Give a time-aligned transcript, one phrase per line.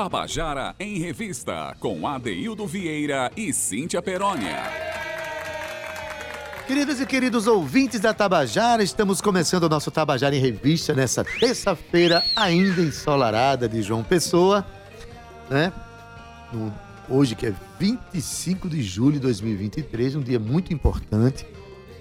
[0.00, 4.62] Tabajara em Revista, com Adeildo Vieira e Cíntia Perónia.
[6.66, 12.24] Queridos e queridos ouvintes da Tabajara, estamos começando o nosso Tabajara em Revista nessa terça-feira,
[12.34, 14.66] ainda ensolarada de João Pessoa,
[15.50, 15.70] né?
[17.06, 21.44] Hoje, que é 25 de julho de 2023, um dia muito importante.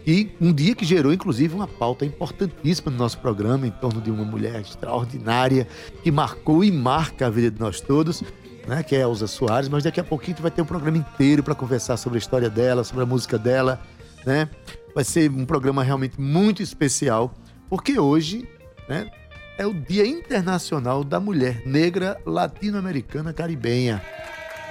[0.10, 4.10] E um dia que gerou, inclusive, uma pauta importantíssima no nosso programa em torno de
[4.10, 5.68] uma mulher extraordinária
[6.02, 8.24] que marcou e marca a vida de nós todos,
[8.68, 8.82] né?
[8.82, 9.70] Que é Elza Soares.
[9.70, 12.50] Mas daqui a pouquinho tu vai ter um programa inteiro para conversar sobre a história
[12.50, 13.80] dela, sobre a música dela,
[14.26, 14.50] né?
[14.96, 17.32] Vai ser um programa realmente muito especial,
[17.70, 18.50] porque hoje,
[18.90, 19.12] né?
[19.60, 24.02] É o Dia Internacional da Mulher Negra Latino-Americana Caribenha,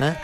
[0.01, 0.17] né?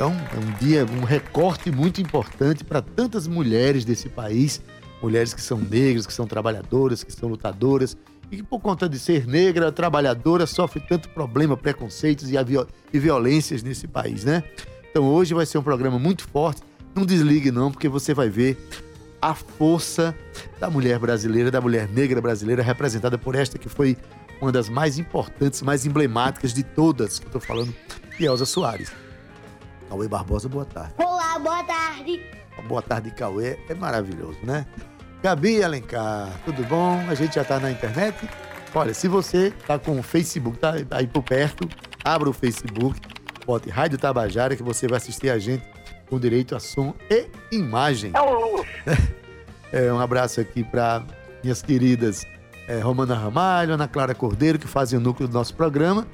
[0.00, 4.62] Então, é um dia, um recorte muito importante para tantas mulheres desse país,
[5.02, 7.98] mulheres que são negras, que são trabalhadoras, que são lutadoras,
[8.32, 12.34] e que por conta de ser negra, trabalhadora, sofre tanto problema, preconceitos e,
[12.90, 14.42] e violências nesse país, né?
[14.90, 16.62] Então hoje vai ser um programa muito forte.
[16.94, 18.56] Não desligue não, porque você vai ver
[19.20, 20.16] a força
[20.58, 23.98] da mulher brasileira, da mulher negra brasileira, representada por esta que foi
[24.40, 27.74] uma das mais importantes, mais emblemáticas de todas, que eu tô falando,
[28.18, 28.90] de Elza Soares.
[29.90, 30.94] Cauê Barbosa, boa tarde.
[30.98, 32.22] Olá, boa tarde.
[32.68, 33.58] Boa tarde, Cauê.
[33.68, 34.64] É maravilhoso, né?
[35.20, 36.96] Gabi Alencar, tudo bom?
[37.08, 38.16] A gente já tá na internet.
[38.72, 41.68] Olha, se você tá com o Facebook, tá aí por perto,
[42.04, 43.00] abra o Facebook,
[43.44, 45.68] bote Rádio Tabajara, que você vai assistir a gente
[46.08, 48.12] com direito a som e imagem.
[49.72, 51.04] É um abraço aqui para
[51.44, 52.26] minhas queridas
[52.66, 56.08] é, Romana Ramalho, Ana Clara Cordeiro, que fazem o núcleo do nosso programa.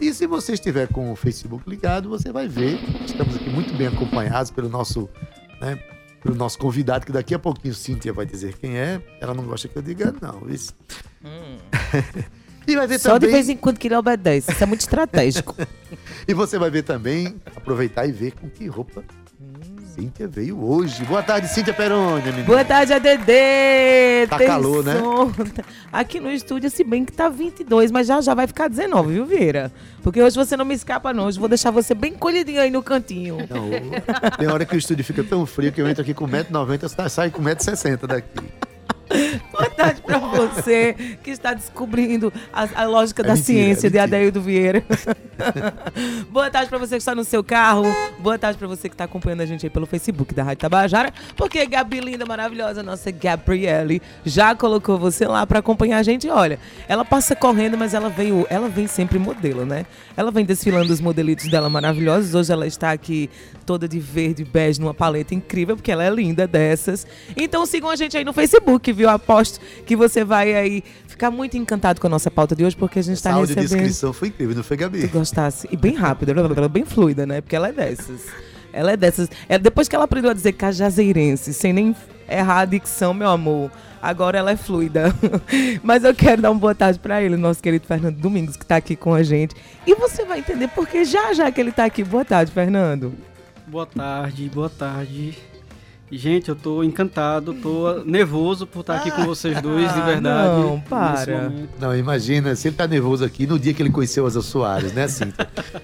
[0.00, 2.78] E se você estiver com o Facebook ligado, você vai ver.
[3.04, 5.08] Estamos aqui muito bem acompanhados pelo nosso,
[5.60, 5.78] né,
[6.22, 9.00] pelo nosso convidado, que daqui a pouquinho Cíntia vai dizer quem é.
[9.20, 10.48] Ela não gosta que eu diga, não.
[10.48, 10.74] Isso.
[11.24, 11.58] Hum.
[12.66, 13.28] e vai ver Só também...
[13.28, 14.50] de vez em quando que ele obedece.
[14.50, 15.54] Isso é muito estratégico.
[16.26, 19.04] e você vai ver também, aproveitar e ver com que roupa
[19.94, 21.04] Cíntia veio hoje.
[21.04, 22.44] Boa tarde, Cíntia Perônia, menina.
[22.44, 24.26] Boa tarde, ADD.
[24.28, 24.94] Tá Tem calor, né?
[25.92, 29.24] Aqui no estúdio, se bem que tá 22, mas já já vai ficar 19, viu,
[29.24, 29.70] Vieira?
[30.02, 31.26] Porque hoje você não me escapa, não.
[31.26, 33.36] Hoje vou deixar você bem colhidinho aí no cantinho.
[33.48, 37.08] Não, tem hora que o estúdio fica tão frio que eu entro aqui com 1,90m,
[37.08, 38.73] sai com 1,60m daqui.
[39.52, 43.90] Boa tarde para você que está descobrindo a, a lógica é da mentira, ciência é
[43.90, 44.84] de Adaildo Vieira.
[46.30, 47.84] Boa tarde para você que está no seu carro.
[48.18, 51.12] Boa tarde para você que está acompanhando a gente aí pelo Facebook da Rádio Tabajara.
[51.36, 56.28] Porque Gabi linda, maravilhosa, nossa Gabriele, já colocou você lá para acompanhar a gente.
[56.28, 59.86] Olha, ela passa correndo, mas ela veio, ela vem sempre modelo, né?
[60.16, 62.34] Ela vem desfilando os modelitos dela maravilhosos.
[62.34, 63.28] Hoje ela está aqui
[63.64, 67.06] toda de verde e bege numa paleta incrível, porque ela é linda dessas.
[67.36, 69.08] Então sigam a gente aí no Facebook, viu?
[69.08, 72.98] Aposto que você vai aí ficar muito encantado com a nossa pauta de hoje, porque
[72.98, 73.58] a gente está recebendo...
[73.58, 75.02] A descrição foi incrível, não foi, Gabi?
[75.02, 75.68] Tu gostasse.
[75.70, 76.34] E bem rápida,
[76.68, 77.40] bem fluida, né?
[77.40, 78.22] Porque ela é dessas.
[78.72, 79.28] Ela é dessas.
[79.48, 81.94] É, depois que ela aprendeu a dizer cajazeirense, sem nem
[82.28, 83.70] errar a dicção, meu amor,
[84.02, 85.14] agora ela é fluida.
[85.82, 88.76] Mas eu quero dar uma boa tarde para ele, nosso querido Fernando Domingos, que está
[88.76, 89.54] aqui com a gente.
[89.86, 92.02] E você vai entender porque já já que ele está aqui.
[92.02, 93.14] Boa tarde, Fernando.
[93.68, 95.53] Boa tarde, boa tarde.
[96.16, 100.62] Gente, eu tô encantado, tô nervoso por estar aqui com vocês dois, de ah, verdade.
[100.62, 101.52] Não, para.
[101.80, 105.04] Não, imagina, se ele tá nervoso aqui no dia que ele conheceu as Soares, né,
[105.04, 105.32] assim.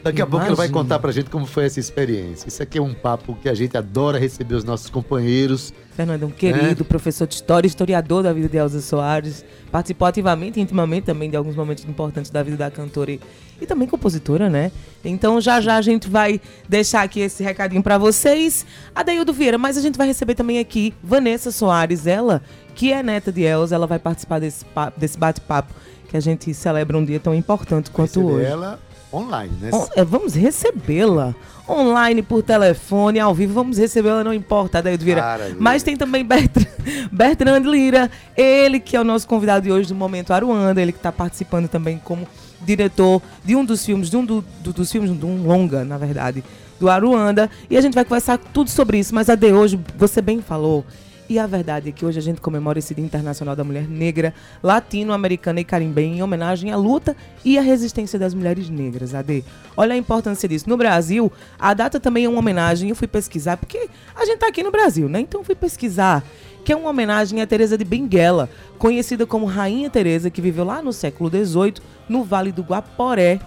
[0.02, 2.48] Daqui a pouco ele vai contar pra gente como foi essa experiência.
[2.48, 5.74] Isso aqui é um papo que a gente adora receber os nossos companheiros.
[6.00, 6.86] Fernando, um querido né?
[6.88, 9.44] professor de história, historiador da vida de Elza Soares.
[9.70, 13.20] Participou ativamente e intimamente também de alguns momentos importantes da vida da cantora e,
[13.60, 14.72] e também compositora, né?
[15.04, 18.64] Então já já a gente vai deixar aqui esse recadinho para vocês.
[18.94, 22.42] Adeildo Vieira, mas a gente vai receber também aqui Vanessa Soares, ela
[22.74, 24.64] que é neta de Elza, ela vai participar desse,
[24.96, 25.74] desse bate-papo
[26.08, 28.46] que a gente celebra um dia tão importante quanto hoje.
[28.46, 28.80] ela
[29.12, 29.70] online, né?
[29.96, 31.34] é, vamos recebê-la
[31.68, 33.54] online, por telefone, ao vivo.
[33.54, 35.22] Vamos recebê-la, não importa, Vieira.
[35.22, 35.56] Maravilha.
[35.58, 36.66] Mas tem também Bertrand,
[37.12, 40.98] Bertrand Lira, ele que é o nosso convidado de hoje do Momento Aruanda, ele que
[40.98, 42.26] está participando também como
[42.62, 45.96] diretor de um dos filmes, de um do, do, dos filmes, de um longa, na
[45.96, 46.44] verdade,
[46.78, 47.48] do Aruanda.
[47.68, 50.84] E a gente vai conversar tudo sobre isso, mas a de hoje, você bem falou,
[51.30, 54.34] e a verdade é que hoje a gente comemora esse Dia Internacional da Mulher Negra,
[54.60, 59.44] Latino-Americana e Carimbenha em homenagem à luta e à resistência das mulheres negras, AD.
[59.76, 60.68] Olha a importância disso.
[60.68, 64.48] No Brasil, a data também é uma homenagem, eu fui pesquisar, porque a gente está
[64.48, 65.20] aqui no Brasil, né?
[65.20, 66.24] Então fui pesquisar,
[66.64, 70.82] que é uma homenagem a Teresa de Benguela, conhecida como Rainha Teresa, que viveu lá
[70.82, 71.74] no século XVIII,
[72.08, 73.38] no Vale do Guaporé,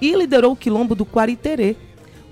[0.00, 1.76] e liderou o quilombo do Quariterê.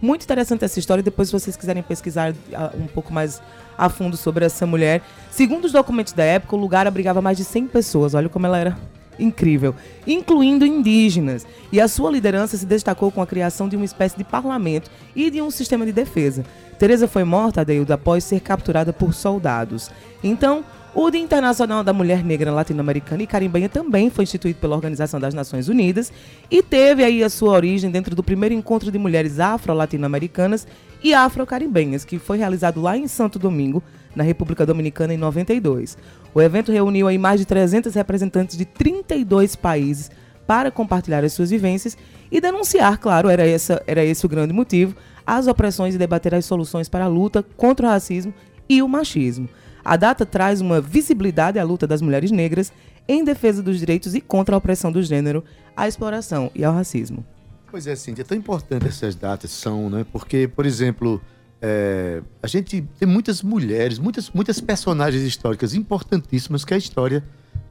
[0.00, 3.42] Muito interessante essa história, depois se vocês quiserem pesquisar ah, um pouco mais
[3.76, 5.02] a fundo sobre essa mulher.
[5.30, 8.14] Segundo os documentos da época, o lugar abrigava mais de 100 pessoas.
[8.14, 8.78] Olha como ela era
[9.18, 9.74] incrível,
[10.06, 11.46] incluindo indígenas.
[11.72, 15.30] E a sua liderança se destacou com a criação de uma espécie de parlamento e
[15.30, 16.44] de um sistema de defesa.
[16.78, 19.90] Teresa foi morta, Adeildo, após ser capturada por soldados.
[20.22, 25.18] Então, o Dia Internacional da Mulher Negra Latino-Americana e Carimbanha também foi instituído pela Organização
[25.18, 26.12] das Nações Unidas
[26.48, 30.66] e teve aí a sua origem dentro do primeiro encontro de mulheres afro-latino-americanas
[31.02, 33.82] e afro-carimbenhas, que foi realizado lá em Santo Domingo,
[34.14, 35.98] na República Dominicana, em 92.
[36.32, 40.12] O evento reuniu aí mais de 300 representantes de 32 países
[40.46, 41.98] para compartilhar as suas vivências
[42.30, 44.94] e denunciar, claro, era, essa, era esse o grande motivo,
[45.26, 48.32] as opressões e debater as soluções para a luta contra o racismo
[48.68, 49.48] e o machismo.
[49.84, 52.72] A data traz uma visibilidade à luta das mulheres negras
[53.06, 55.44] em defesa dos direitos e contra a opressão do gênero,
[55.76, 57.24] à exploração e ao racismo.
[57.70, 60.06] Pois é, Cíntia, é tão importante essas datas são, né?
[60.10, 61.20] Porque, por exemplo,
[61.60, 67.24] é, a gente tem muitas mulheres, muitas, muitas personagens históricas importantíssimas que a história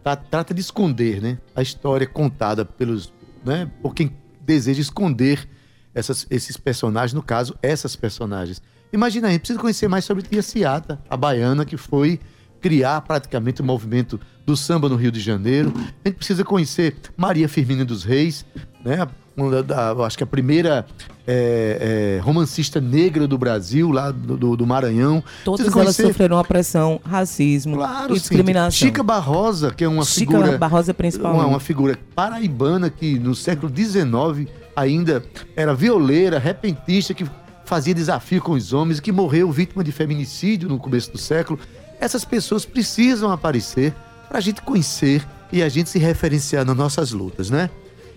[0.03, 1.37] tá, trata de esconder, né?
[1.55, 3.13] A história contada pelos,
[3.45, 3.71] né?
[3.81, 5.47] Por quem deseja esconder
[5.93, 8.61] essas, esses personagens, no caso, essas personagens.
[8.93, 12.19] Imagina, a gente precisa conhecer mais sobre Tia Ciata, a baiana que foi
[12.61, 15.73] criar praticamente o movimento do samba no Rio de Janeiro.
[16.05, 18.45] A gente precisa conhecer Maria Firmina dos Reis,
[18.85, 19.05] né?
[19.35, 20.85] Uma da, acho que a primeira
[21.25, 25.23] é, é, romancista negra do Brasil, lá do, do Maranhão.
[25.43, 26.07] Todas elas conhecer...
[26.07, 28.71] sofreram opressão, racismo claro, e discriminação.
[28.71, 30.57] Chica Barrosa, que é uma Chica figura...
[30.59, 31.41] Barrosa principalmente.
[31.41, 35.23] Uma, uma figura paraibana que no século XIX ainda
[35.55, 37.25] era violeira, repentista, que
[37.65, 41.59] fazia desafio com os homens, que morreu vítima de feminicídio no começo do século.
[41.99, 43.93] Essas pessoas precisam aparecer
[44.27, 47.69] para a gente conhecer e a gente se referenciar nas nossas lutas, né?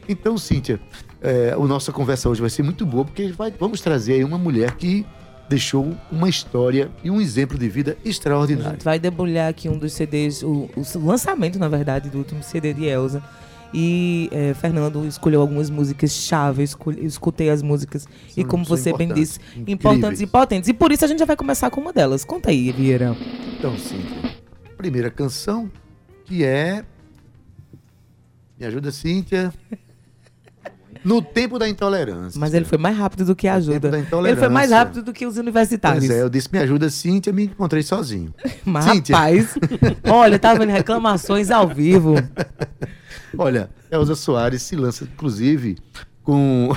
[0.08, 0.80] Então, Cíntia,
[1.20, 4.38] é, a nossa conversa hoje vai ser muito boa, porque vai, vamos trazer aí uma
[4.38, 5.04] mulher que
[5.48, 8.70] deixou uma história e um exemplo de vida extraordinário.
[8.70, 12.42] A gente vai debulhar aqui um dos CDs, o, o lançamento, na verdade, do último
[12.42, 13.22] CD de Elza.
[13.74, 16.64] E é, Fernando escolheu algumas músicas chave,
[17.02, 19.68] escutei as músicas são, e como você bem disse, incríveis.
[19.68, 20.68] importantes e potentes.
[20.68, 22.24] E por isso a gente já vai começar com uma delas.
[22.24, 23.16] Conta aí, Vieira.
[23.58, 24.00] Então, sim.
[24.76, 25.70] Primeira canção,
[26.24, 26.84] que é.
[28.58, 29.52] Me ajuda, Cíntia.
[31.04, 32.38] No tempo da intolerância.
[32.38, 33.90] Mas ele foi mais rápido do que a ajuda.
[34.26, 36.06] Ele foi mais rápido do que os universitários.
[36.06, 38.34] Pois é, eu disse, me ajuda, Cíntia, me encontrei sozinho.
[38.64, 39.16] Mas, Cíntia.
[39.16, 39.54] rapaz,
[40.08, 42.14] olha, tava vendo reclamações ao vivo.
[43.38, 45.76] Olha, Elza Soares se lança, inclusive,
[46.22, 46.70] com,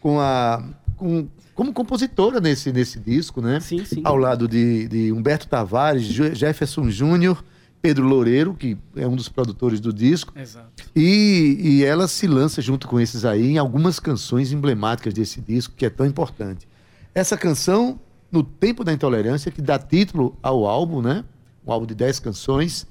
[0.00, 0.64] com a.
[0.96, 3.60] Com, como compositora nesse, nesse disco, né?
[3.60, 4.00] Sim, sim.
[4.04, 7.44] Ao lado de, de Humberto Tavares, Jefferson Júnior,
[7.80, 10.32] Pedro Loureiro, que é um dos produtores do disco.
[10.36, 10.84] Exato.
[10.94, 15.74] E, e ela se lança junto com esses aí em algumas canções emblemáticas desse disco,
[15.76, 16.68] que é tão importante.
[17.14, 21.24] Essa canção, No Tempo da Intolerância, que dá título ao álbum, né?
[21.66, 22.86] Um álbum de 10 canções.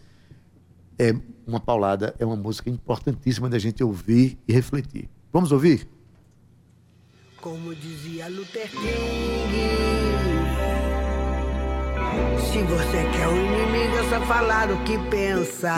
[0.98, 1.14] É
[1.46, 5.10] uma paulada, é uma música importantíssima da gente ouvir e refletir.
[5.32, 5.88] Vamos ouvir?
[7.40, 10.27] Como dizia Luther King,
[12.40, 15.74] se você quer um inimigo, é só falar o que pensa.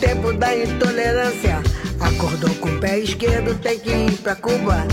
[0.00, 1.62] tempo da intolerância.
[2.00, 4.86] Acordou com o pé esquerdo, tem que ir pra Cuba.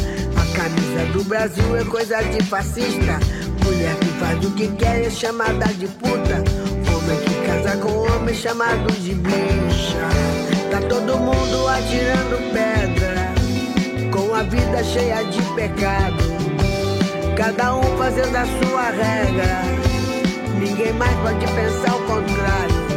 [0.61, 3.19] Camisa do Brasil é coisa de fascista.
[3.65, 6.35] Mulher que faz o que quer é chamada de puta.
[6.35, 10.07] Homem que casa com homem chamado de bicha.
[10.69, 13.33] Tá todo mundo atirando pedra,
[14.11, 16.23] com a vida cheia de pecado.
[17.35, 19.63] Cada um fazendo a sua regra.
[20.59, 22.91] Ninguém mais pode pensar o contrário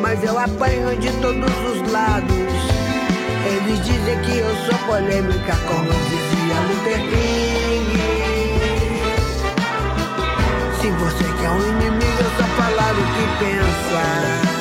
[0.00, 2.30] mas eu apanho de todos os lados.
[2.30, 7.96] Eles dizem que eu sou polêmica, como dizia Luther King.
[10.80, 14.56] Se você quer um inimigo, é só falar o que pensa.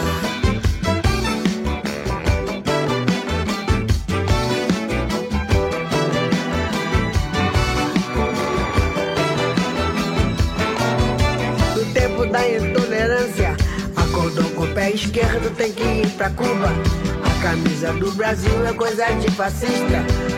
[14.73, 16.73] pé esquerdo tem que ir pra Cuba.
[17.23, 20.34] A camisa do Brasil é coisa de fascista.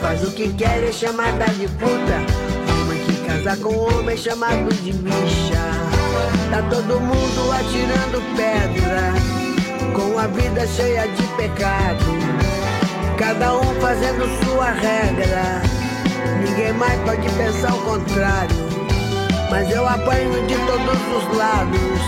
[0.00, 2.18] Faz o que quer é chamada de puta.
[2.72, 5.88] Homem que casa com homem é chamado de bicha.
[6.50, 9.12] Tá todo mundo atirando pedra,
[9.94, 12.04] com a vida cheia de pecado.
[13.18, 15.62] Cada um fazendo sua regra.
[16.44, 18.56] Ninguém mais pode pensar o contrário.
[19.50, 22.00] Mas eu apanho de todos os lados.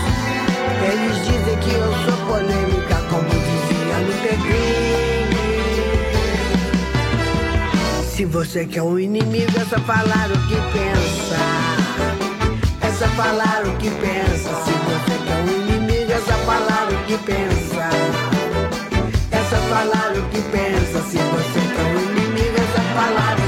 [0.81, 2.70] Eles dizem que eu sou polêmica,
[8.21, 11.37] Se você quer um inimigo, é só falar o que pensa.
[12.79, 14.63] É só falar o que pensa.
[14.63, 17.89] Se você quer um inimigo, é só falar o que pensa.
[19.31, 21.01] É só falar o que pensa.
[21.09, 23.40] Se você quer um inimigo, é só falar o que pensa.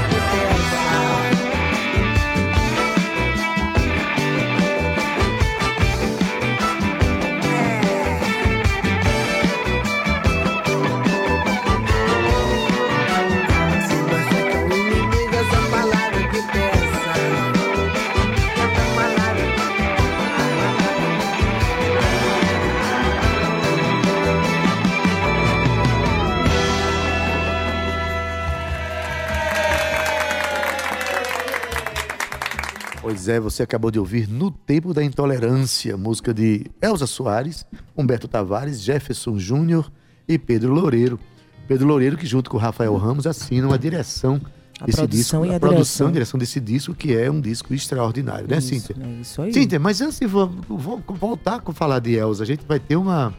[33.14, 37.64] Pois é, você acabou de ouvir No Tempo da Intolerância, música de Elza Soares,
[37.96, 39.88] Humberto Tavares, Jefferson Júnior
[40.26, 41.16] e Pedro Loureiro.
[41.68, 44.40] Pedro Loureiro, que junto com o Rafael Ramos assinam a direção
[44.80, 45.52] A desse produção disco.
[45.52, 46.08] e a produção direção.
[46.08, 48.96] e direção desse disco, que é um disco extraordinário, né, Isso, Cíntia?
[49.00, 49.54] É isso aí.
[49.54, 52.96] Cíntia, mas antes de vo- vo- voltar a falar de Elza, a gente vai ter
[52.96, 53.32] uma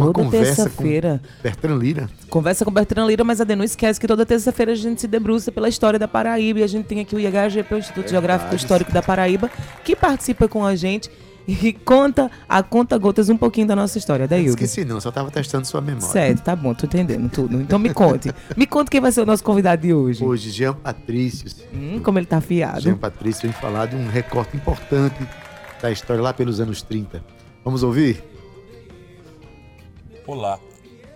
[0.00, 1.22] Toda conversa com terça-feira.
[1.42, 2.10] Bertrand Lira.
[2.28, 5.50] Conversa com Bertrand Lira, mas Ade, não esquece que toda terça-feira a gente se debruça
[5.50, 8.92] pela história da Paraíba e a gente tem aqui o IHGP, o Instituto Geográfico Histórico
[8.92, 9.50] da Paraíba,
[9.84, 11.10] que participa com a gente
[11.48, 14.28] e conta a conta gotas um pouquinho da nossa história.
[14.28, 16.06] Daí, Esqueci não, só estava testando sua memória.
[16.08, 17.58] Certo, tá bom, tô entendendo tudo.
[17.60, 18.30] Então me conte.
[18.54, 20.22] me conte quem vai ser o nosso convidado de hoje.
[20.22, 21.48] Hoje, Jean Patrício.
[21.72, 22.82] Hum, como ele tá afiado.
[22.82, 25.16] Jean Patrício vem falar de um recorte importante
[25.80, 27.24] da história lá pelos anos 30.
[27.64, 28.22] Vamos ouvir?
[30.28, 30.60] Olá,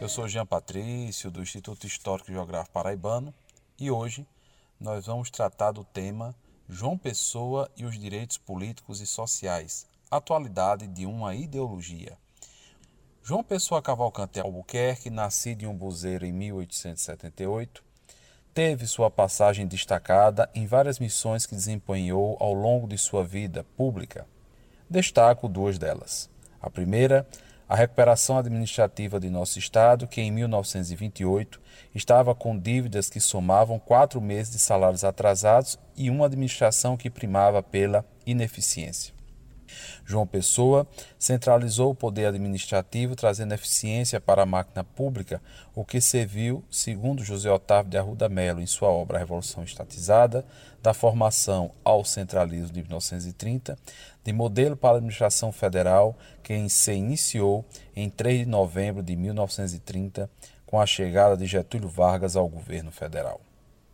[0.00, 3.34] eu sou Jean Patrício, do Instituto Histórico e Geográfico Paraibano,
[3.78, 4.26] e hoje
[4.80, 6.34] nós vamos tratar do tema
[6.66, 12.16] João Pessoa e os direitos políticos e sociais, atualidade de uma ideologia.
[13.22, 17.84] João Pessoa Cavalcante Albuquerque, nascido em Umbuzeiro em 1878,
[18.54, 24.26] teve sua passagem destacada em várias missões que desempenhou ao longo de sua vida pública.
[24.88, 26.30] Destaco duas delas.
[26.62, 27.28] A primeira,
[27.72, 31.58] a recuperação administrativa de nosso Estado, que em 1928
[31.94, 37.62] estava com dívidas que somavam quatro meses de salários atrasados e uma administração que primava
[37.62, 39.14] pela ineficiência.
[40.04, 40.86] João Pessoa
[41.18, 45.40] centralizou o poder administrativo, trazendo eficiência para a máquina pública,
[45.74, 50.44] o que serviu, segundo José Otávio de Arruda Melo em sua obra Revolução Estatizada,
[50.82, 53.78] da formação ao centralismo de 1930,
[54.24, 57.64] de modelo para a administração federal, que se iniciou
[57.94, 60.28] em 3 de novembro de 1930,
[60.66, 63.40] com a chegada de Getúlio Vargas ao governo federal.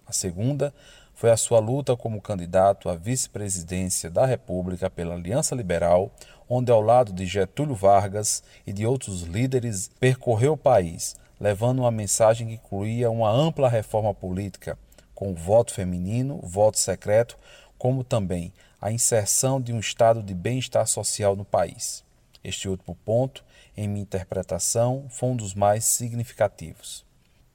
[0.07, 0.73] A segunda
[1.19, 6.13] foi a sua luta como candidato à vice-presidência da República pela Aliança Liberal,
[6.49, 11.91] onde, ao lado de Getúlio Vargas e de outros líderes, percorreu o país, levando uma
[11.91, 14.79] mensagem que incluía uma ampla reforma política,
[15.13, 17.37] com voto feminino, voto secreto,
[17.77, 22.05] como também a inserção de um estado de bem-estar social no país.
[22.45, 23.45] Este último ponto,
[23.77, 27.08] em minha interpretação, foi um dos mais significativos.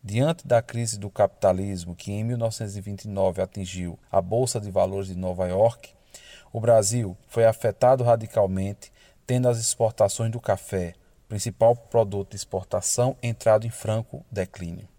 [0.05, 5.47] Diante da crise do capitalismo que em 1929 atingiu a Bolsa de Valores de Nova
[5.47, 5.91] York,
[6.51, 8.91] o Brasil foi afetado radicalmente,
[9.25, 10.93] tendo as exportações do café,
[11.29, 14.89] principal produto de exportação, entrado em franco declínio.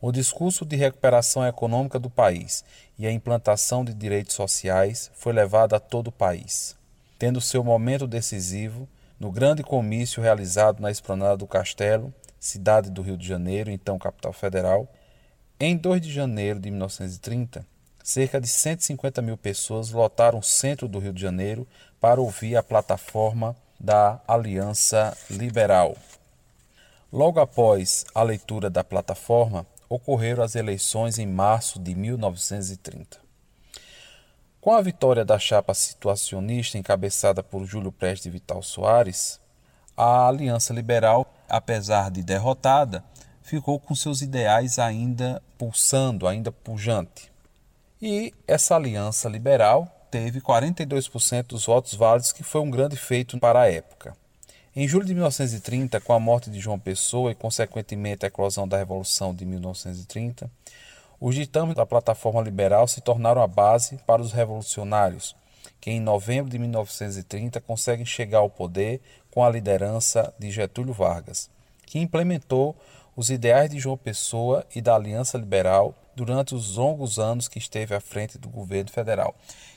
[0.00, 2.64] O discurso de recuperação econômica do país
[2.98, 6.74] e a implantação de direitos sociais foi levado a todo o país,
[7.18, 8.88] tendo seu momento decisivo
[9.20, 14.32] no grande comício realizado na esplanada do Castelo, cidade do Rio de Janeiro, então capital
[14.32, 14.88] federal.
[15.60, 17.66] Em 2 de janeiro de 1930,
[18.02, 21.68] cerca de 150 mil pessoas lotaram o centro do Rio de Janeiro
[22.00, 25.96] para ouvir a plataforma da Aliança Liberal.
[27.12, 33.18] Logo após a leitura da plataforma, ocorreram as eleições em março de 1930.
[34.60, 39.40] Com a vitória da chapa situacionista encabeçada por Júlio Prestes e Vital Soares,
[39.96, 43.04] a Aliança Liberal, apesar de derrotada,
[43.42, 47.30] ficou com seus ideais ainda pulsando, ainda pujante.
[48.00, 53.62] E essa aliança liberal teve 42% dos votos válidos, que foi um grande feito para
[53.62, 54.16] a época.
[54.74, 58.78] Em julho de 1930, com a morte de João Pessoa e, consequentemente, a eclosão da
[58.78, 60.50] Revolução de 1930,
[61.20, 65.36] os ditames da plataforma liberal se tornaram a base para os revolucionários,
[65.80, 71.50] que em novembro de 1930 conseguem chegar ao poder com a liderança de Getúlio Vargas,
[71.86, 72.76] que implementou
[73.16, 77.94] os ideais de João Pessoa e da Aliança Liberal durante os longos anos que esteve
[77.94, 79.34] à frente do governo federal.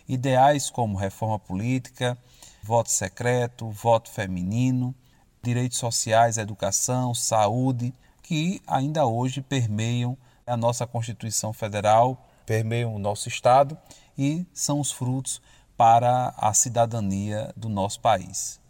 [0.07, 2.17] Ideais como reforma política,
[2.63, 4.93] voto secreto, voto feminino,
[5.41, 10.17] direitos sociais, educação, saúde, que ainda hoje permeiam
[10.48, 13.77] a nossa Constituição Federal, permeiam o nosso Estado
[14.17, 15.41] e são os frutos
[15.75, 18.62] para a cidadania do nosso país.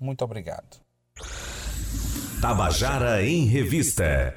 [0.00, 0.80] Muito obrigado.
[2.40, 4.34] Tabajara em Revista.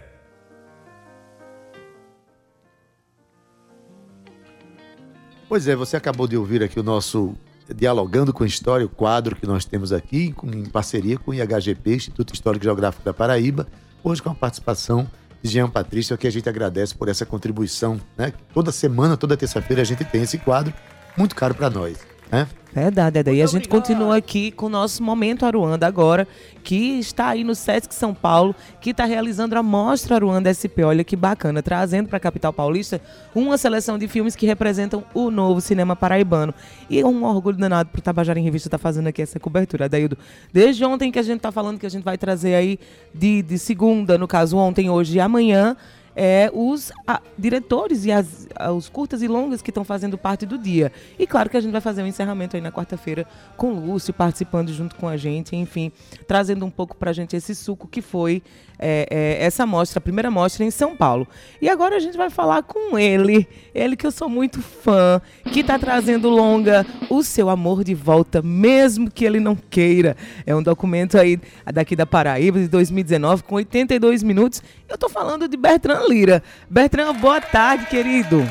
[5.47, 7.33] Pois é, você acabou de ouvir aqui o nosso
[7.73, 11.95] Dialogando com a História, o quadro que nós temos aqui, em parceria com o IHGP,
[11.95, 13.65] Instituto Histórico e Geográfico da Paraíba,
[14.03, 15.09] hoje com a participação
[15.41, 18.01] de Jean Patrício, que a gente agradece por essa contribuição.
[18.17, 18.33] Né?
[18.53, 20.73] Toda semana, toda terça-feira, a gente tem esse quadro,
[21.17, 21.99] muito caro para nós.
[22.29, 22.47] Né?
[22.73, 23.31] Verdade, Eda.
[23.31, 26.27] E a gente continua aqui com o nosso Momento Aruanda agora,
[26.63, 30.81] que está aí no Sesc São Paulo, que está realizando a Mostra Aruanda SP.
[30.83, 32.99] Olha que bacana, trazendo para a capital paulista
[33.35, 36.51] uma seleção de filmes que representam o novo cinema paraibano.
[36.89, 39.85] E um orgulho danado para o Tabajara em Revista estar tá fazendo aqui essa cobertura,
[39.85, 40.17] Adaildo.
[40.51, 42.79] Desde ontem que a gente está falando que a gente vai trazer aí
[43.13, 45.77] de, de segunda, no caso ontem, hoje e amanhã,
[46.15, 50.45] é, os a, diretores e as, a, os curtas e longas que estão fazendo parte
[50.45, 50.91] do dia.
[51.17, 53.25] E claro que a gente vai fazer um encerramento aí na quarta-feira
[53.57, 55.91] com o Lúcio participando junto com a gente, enfim,
[56.27, 58.41] trazendo um pouco para a gente esse suco que foi
[58.83, 61.25] é, é, essa mostra, a primeira mostra em São Paulo.
[61.61, 65.21] E agora a gente vai falar com ele, ele que eu sou muito fã,
[65.51, 70.17] que está trazendo longa O Seu Amor de Volta, mesmo que ele não queira.
[70.45, 71.39] É um documento aí
[71.73, 74.61] daqui da Paraíba, de 2019, com 82 minutos.
[74.89, 76.43] Eu estou falando de Bertrand Lira.
[76.69, 78.43] Bertrand, boa tarde, querido.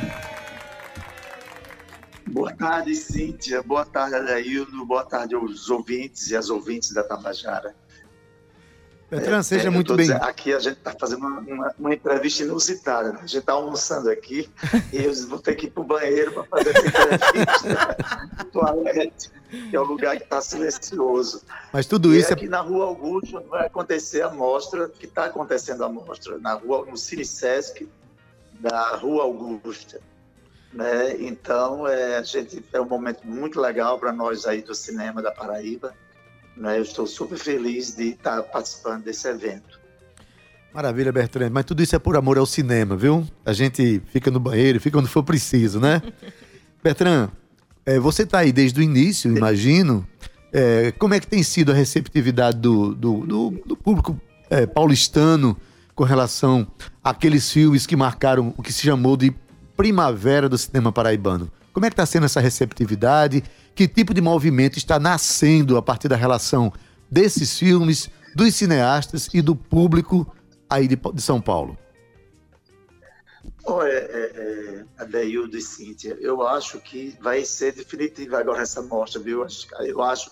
[2.26, 3.62] Boa tarde, Cíntia.
[3.62, 4.86] Boa tarde, Adaildo.
[4.86, 7.74] Boa tarde aos ouvintes e às ouvintes da Tabajara.
[9.12, 10.06] É, seja é, muito bem.
[10.06, 13.12] Dizendo, aqui a gente está fazendo uma, uma, entrevista inusitada.
[13.12, 13.18] Né?
[13.18, 14.48] A gente está almoçando aqui
[14.90, 17.96] e eu vou ter que ir para o banheiro para fazer essa entrevista.
[18.50, 19.30] toalete,
[19.68, 21.42] que é o lugar que está silencioso.
[21.70, 22.30] Mas tudo e isso.
[22.30, 26.54] É aqui na Rua Augusto vai acontecer a mostra, que está acontecendo a mostra, na
[26.54, 27.86] rua, no Cine Sesc
[28.60, 30.00] da Rua Augusta.
[30.72, 31.16] Né?
[31.18, 35.30] Então, é, a gente, é um momento muito legal para nós aí do cinema da
[35.30, 35.92] Paraíba
[36.56, 36.78] né?
[36.78, 39.80] Eu estou super feliz de estar participando desse evento.
[40.72, 41.50] Maravilha, Bertrand.
[41.50, 43.26] Mas tudo isso é por amor ao cinema, viu?
[43.44, 46.02] A gente fica no banheiro, fica quando for preciso, né?
[46.82, 47.30] Bertrand,
[47.84, 50.06] é, você está aí desde o início, imagino.
[50.52, 55.56] É, como é que tem sido a receptividade do, do, do, do público é, paulistano
[55.94, 56.66] com relação
[57.02, 59.34] àqueles filmes que marcaram o que se chamou de
[59.76, 61.50] primavera do cinema paraibano?
[61.72, 63.42] Como é que está sendo essa receptividade?
[63.74, 66.72] Que tipo de movimento está nascendo a partir da relação
[67.10, 70.30] desses filmes, dos cineastas e do público
[70.68, 71.76] aí de, de São Paulo?
[73.64, 79.46] Olha, é, é, e Cíntia, eu acho que vai ser definitiva agora essa mostra, viu?
[79.80, 80.30] Eu acho,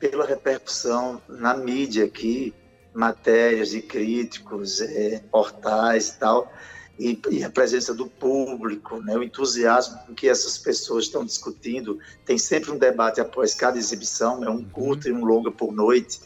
[0.00, 2.52] pela repercussão na mídia aqui,
[2.92, 6.52] matérias de críticos, é, portais e tal,
[7.00, 11.98] e, e, a presença do público, né, o entusiasmo com que essas pessoas estão discutindo.
[12.26, 16.20] Tem sempre um debate após cada exibição, é um curto e um longa por noite.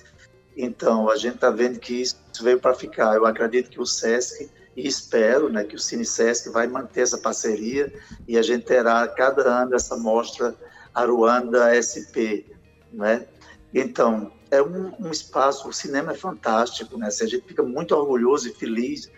[0.57, 3.15] Então, a gente está vendo que isso veio para ficar.
[3.15, 7.19] Eu acredito que o SESC, e espero né, que o Cine SESC vai manter essa
[7.19, 7.93] parceria
[8.27, 10.57] e a gente terá cada ano essa mostra
[10.93, 12.51] Aruanda SP.
[12.93, 13.29] Né?
[13.73, 17.07] Então, é um, um espaço, o cinema é fantástico, né?
[17.07, 19.09] Assim, a gente fica muito orgulhoso e feliz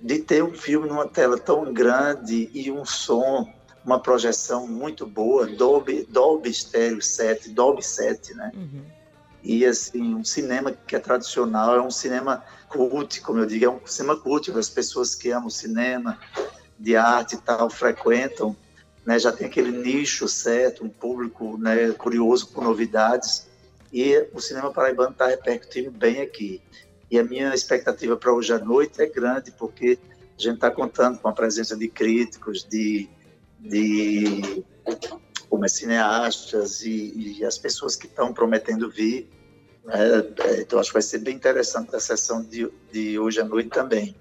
[0.00, 3.52] de ter um filme numa tela tão grande e um som,
[3.84, 8.52] uma projeção muito boa, Dolby, Dolby Stereo 7, Dolby 7, né?
[8.54, 8.84] Uhum.
[9.42, 13.70] E assim, um cinema que é tradicional, é um cinema cult, como eu digo, é
[13.70, 16.18] um cinema cult, as pessoas que amam cinema,
[16.78, 18.56] de arte e tal, frequentam,
[19.04, 19.18] né?
[19.18, 23.48] Já tem aquele nicho certo, um público né, curioso por novidades,
[23.92, 26.62] e o cinema paraibano está repercutindo bem aqui.
[27.10, 29.98] E a minha expectativa para hoje à noite é grande, porque
[30.38, 33.08] a gente está contando com a presença de críticos, de,
[33.58, 34.64] de
[35.48, 39.28] como é, cineastas e, e as pessoas que estão prometendo vir.
[39.88, 43.70] É, então, acho que vai ser bem interessante a sessão de, de hoje à noite
[43.70, 44.14] também.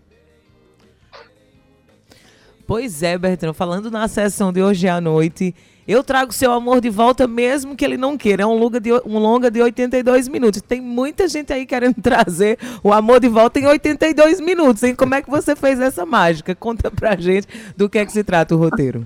[2.65, 5.55] Pois é, Bertrand, falando na sessão de hoje à noite,
[5.89, 8.43] eu trago seu amor de volta mesmo que ele não queira.
[8.43, 10.61] É um longa de, um longa de 82 minutos.
[10.61, 14.83] Tem muita gente aí querendo trazer o amor de volta em 82 minutos.
[14.83, 14.93] Hein?
[14.93, 16.53] Como é que você fez essa mágica?
[16.53, 19.03] Conta pra gente do que é que se trata o roteiro.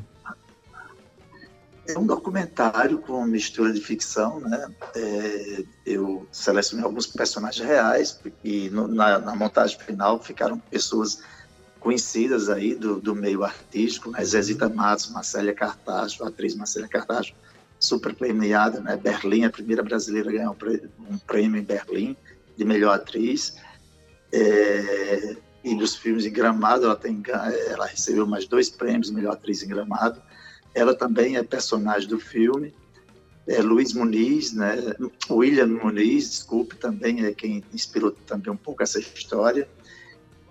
[1.87, 4.67] É um documentário com mistura de ficção, né?
[4.93, 11.19] É, eu selecionei alguns personagens reais e no, na, na, montagem final ficaram pessoas
[11.83, 14.23] conhecidas aí do, do meio artístico, né?
[14.23, 17.35] Zezita Matos, Marcélia Cartacho, a atriz Marcélia Cartacho,
[17.77, 18.95] super premiada, né?
[18.95, 22.15] Berlim, a primeira brasileira a ganhar um prêmio em Berlim
[22.55, 23.57] de melhor atriz.
[24.31, 27.21] É, e dos filmes em Gramado, ela, tem,
[27.67, 30.21] ela recebeu mais dois prêmios melhor atriz em Gramado.
[30.73, 32.73] Ela também é personagem do filme.
[33.45, 34.77] É, Luiz Muniz, né?
[35.29, 39.67] William Muniz, desculpe, também é quem inspirou também um pouco essa história.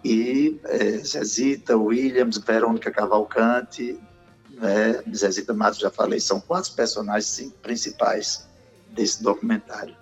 [0.05, 3.99] E é, Zezita, Williams, Verônica Cavalcante,
[4.63, 5.03] né?
[5.15, 8.47] Zezita Matos, já falei, são quatro personagens principais
[8.91, 9.95] desse documentário.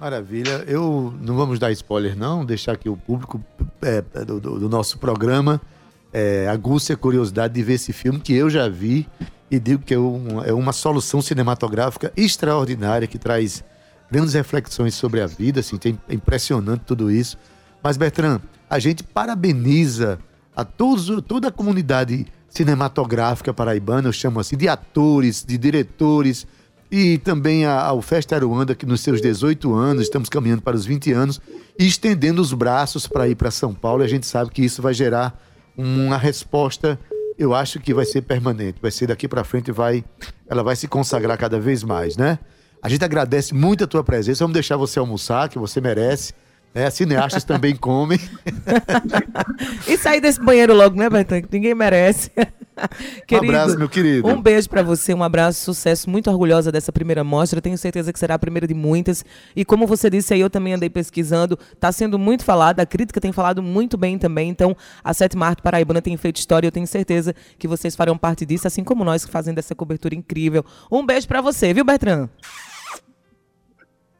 [0.00, 0.64] Maravilha.
[0.66, 3.42] Eu não vamos dar spoiler, não, deixar aqui o público
[3.82, 5.60] é, do, do, nosso programa
[6.10, 9.06] é, aguce a curiosidade de ver esse filme que eu já vi
[9.50, 13.62] e digo que é, um, é uma solução cinematográfica extraordinária que traz
[14.10, 17.36] grandes reflexões sobre a vida, assim, é impressionante tudo isso.
[17.82, 20.18] Mas, Bertrand, a gente parabeniza
[20.54, 26.46] a todos, toda a comunidade cinematográfica paraibana, eu chamo assim, de atores, de diretores,
[26.90, 31.12] e também ao Festa Aruanda, que nos seus 18 anos, estamos caminhando para os 20
[31.12, 31.40] anos,
[31.78, 34.02] e estendendo os braços para ir para São Paulo.
[34.02, 35.40] E a gente sabe que isso vai gerar
[35.76, 36.98] uma resposta,
[37.38, 40.04] eu acho que vai ser permanente, vai ser daqui para frente, vai,
[40.48, 42.38] ela vai se consagrar cada vez mais, né?
[42.82, 46.34] A gente agradece muito a tua presença, vamos deixar você almoçar, que você merece.
[46.72, 48.18] É, cineastas também comem.
[49.88, 51.08] e sair desse banheiro logo, né?
[51.24, 52.30] Que ninguém merece.
[53.26, 54.28] querido, um abraço, meu querido.
[54.28, 56.08] Um beijo para você, um abraço, sucesso.
[56.08, 57.60] Muito orgulhosa dessa primeira mostra.
[57.60, 59.24] Tenho certeza que será a primeira de muitas.
[59.56, 61.58] E como você disse aí, eu também andei pesquisando.
[61.74, 64.48] Está sendo muito falada, a crítica tem falado muito bem também.
[64.48, 66.68] Então, a Sétima Arte Paraibana tem feito história.
[66.68, 70.14] Eu tenho certeza que vocês farão parte disso, assim como nós que fazem dessa cobertura
[70.14, 70.64] incrível.
[70.88, 72.28] Um beijo para você, viu, Bertrand?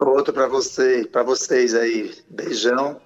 [0.01, 2.15] Outro para você, para vocês aí.
[2.29, 3.01] Beijão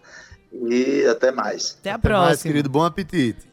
[0.53, 1.77] e até mais.
[1.81, 2.27] Até a até próxima.
[2.27, 2.69] Mais, querido.
[2.69, 3.47] Bom apetite.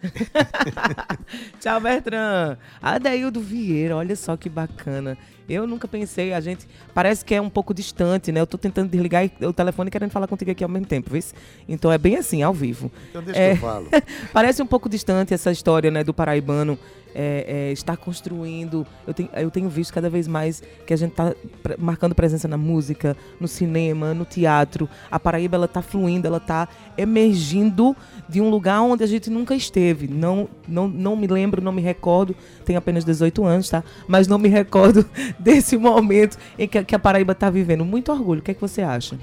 [1.60, 2.58] Tchau, Bertrand.
[2.82, 5.18] Adaildo Vieira, olha só que bacana.
[5.52, 8.40] Eu nunca pensei, a gente parece que é um pouco distante, né?
[8.40, 11.22] Eu tô tentando desligar o telefone querendo falar contigo aqui ao mesmo tempo, viu?
[11.68, 12.92] Então é bem assim, ao vivo.
[13.10, 13.88] Então deixa é, que eu falo.
[14.32, 16.80] parece um pouco distante essa história, né, do paraibano
[17.14, 18.86] é, é, estar construindo.
[19.06, 21.34] Eu tenho, eu tenho visto cada vez mais que a gente está
[21.78, 24.90] marcando presença na música, no cinema, no teatro.
[25.10, 27.96] A Paraíba ela está fluindo, ela está emergindo
[28.28, 30.08] de um lugar onde a gente nunca esteve.
[30.08, 32.36] Não, não, não me lembro, não me recordo.
[32.66, 33.84] Tenho apenas 18 anos, tá?
[34.08, 35.06] Mas não me recordo
[35.42, 37.84] desse momento em que, que a Paraíba está vivendo.
[37.84, 38.40] Muito orgulho.
[38.40, 39.18] O que é que você acha?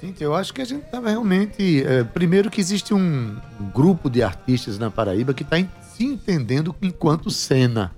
[0.00, 1.82] Sim, eu acho que a gente estava realmente.
[1.84, 3.36] É, primeiro que existe um
[3.72, 5.56] grupo de artistas na Paraíba que está
[5.96, 7.92] se entendendo enquanto cena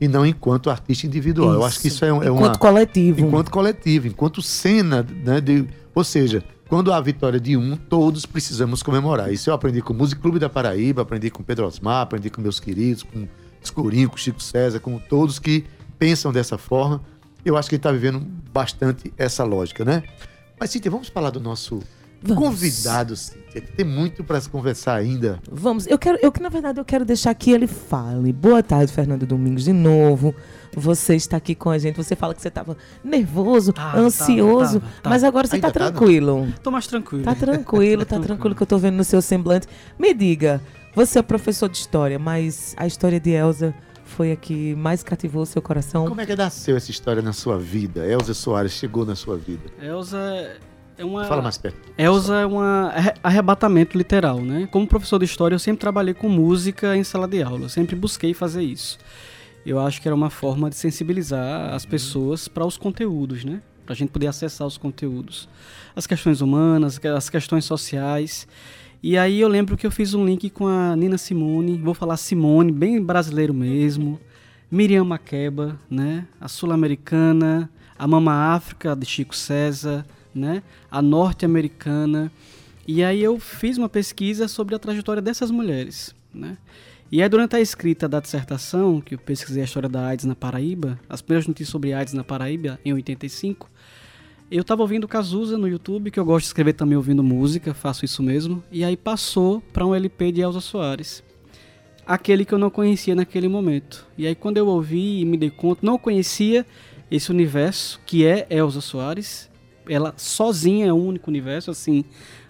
[0.00, 1.50] e não enquanto artista individual.
[1.50, 1.58] Isso.
[1.58, 2.38] Eu acho que isso é, é enquanto uma...
[2.38, 3.20] Enquanto coletivo.
[3.20, 5.40] Enquanto coletivo, enquanto cena, né?
[5.40, 9.32] De, ou seja, quando há a vitória de um, todos precisamos comemorar.
[9.32, 12.40] Isso eu aprendi com o Músico Clube da Paraíba, aprendi com Pedro Osmar, aprendi com
[12.40, 13.26] meus queridos, com
[13.60, 15.64] Escurinho, com Chico César, com todos que
[16.00, 17.02] pensam dessa forma.
[17.44, 18.20] Eu acho que ele está vivendo
[18.52, 20.02] bastante essa lógica, né?
[20.58, 21.80] Mas, Cíntia, vamos falar do nosso
[22.22, 22.44] Vamos.
[22.44, 25.40] Convidado, Cíntia, tem muito para se conversar ainda.
[25.50, 28.30] Vamos, eu quero, eu que na verdade eu quero deixar que ele fale.
[28.30, 30.34] Boa tarde, Fernando Domingos, de novo.
[30.74, 31.96] Você está aqui com a gente.
[31.96, 36.46] Você fala que você estava nervoso, tá, ansioso, tava, tava, mas agora você está tranquilo.
[36.48, 37.24] Estou mais tranquilo.
[37.24, 39.66] Tá tranquilo, tá tranquilo que eu estou vendo no seu semblante.
[39.98, 40.60] Me diga,
[40.94, 43.74] você é professor de história, mas a história de Elsa
[44.10, 46.06] foi a que mais cativou o seu coração?
[46.06, 48.06] Como é que nasceu essa história na sua vida?
[48.06, 49.70] Elza Soares chegou na sua vida?
[49.80, 50.18] Elza
[50.98, 51.24] é uma.
[51.24, 51.78] Fala mais perto.
[51.96, 52.58] Elza é um
[53.22, 54.68] arrebatamento literal, né?
[54.70, 57.62] Como professor de história, eu sempre trabalhei com música em sala de aula.
[57.62, 58.98] Eu sempre busquei fazer isso.
[59.64, 63.62] Eu acho que era uma forma de sensibilizar as pessoas para os conteúdos, né?
[63.86, 65.48] Para a gente poder acessar os conteúdos.
[65.96, 68.46] As questões humanas, as questões sociais.
[69.02, 72.18] E aí eu lembro que eu fiz um link com a Nina Simone, vou falar
[72.18, 74.20] Simone, bem brasileiro mesmo.
[74.70, 76.26] Miriam Makeba, né?
[76.38, 80.62] A sul-americana, a Mama África de Chico César, né?
[80.90, 82.30] A norte-americana.
[82.86, 86.58] E aí eu fiz uma pesquisa sobre a trajetória dessas mulheres, né?
[87.10, 90.36] E aí durante a escrita da dissertação, que eu pesquisei a história da AIDS na
[90.36, 93.66] Paraíba, as primeiras notícias sobre AIDS na Paraíba em 85,
[94.50, 98.04] eu estava ouvindo Cazuza no YouTube, que eu gosto de escrever também ouvindo música, faço
[98.04, 101.22] isso mesmo, e aí passou para um LP de Elza Soares.
[102.06, 104.06] Aquele que eu não conhecia naquele momento.
[104.18, 106.66] E aí quando eu ouvi e me dei conta, não conhecia
[107.10, 109.48] esse universo que é Elza Soares,
[109.88, 112.04] ela sozinha é um único universo, assim,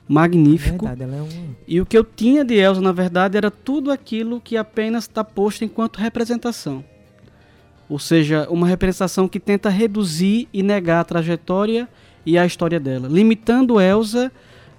[0.09, 0.87] magnífico.
[0.87, 1.55] É verdade, é um...
[1.67, 5.23] E o que eu tinha de Elsa, na verdade, era tudo aquilo que apenas está
[5.23, 6.85] posto enquanto representação.
[7.91, 11.89] Ou seja, uma representação que tenta reduzir e negar a trajetória
[12.25, 14.31] e a história dela, limitando Elsa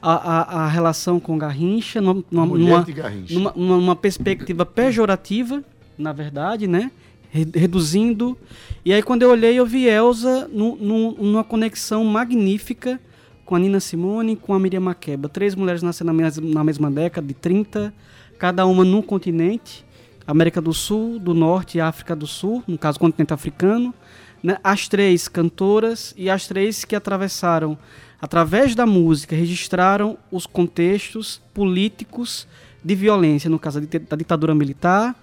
[0.02, 3.34] a, a, a relação com Garrincha, numa, numa, Garrincha.
[3.34, 5.62] Numa, numa, perspectiva pejorativa,
[5.97, 6.89] na verdade, né?
[7.32, 8.38] Reduzindo.
[8.86, 12.97] E aí quando eu olhei, eu vi Elsa num, num, numa conexão magnífica
[13.45, 15.28] com a Nina Simone com a Miriam Makeba.
[15.28, 17.93] Três mulheres nasceram na mesma, na mesma década, de 30,
[18.39, 19.86] cada uma num continente.
[20.31, 23.93] América do Sul, do Norte e África do Sul, no caso, continente africano.
[24.41, 24.57] Né?
[24.63, 27.77] As três cantoras e as três que atravessaram
[28.21, 32.47] através da música, registraram os contextos políticos
[32.81, 35.13] de violência, no caso da ditadura militar,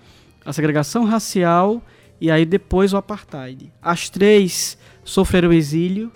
[0.44, 1.82] a segregação racial
[2.20, 3.72] e aí depois o apartheid.
[3.80, 6.12] As três sofreram exílio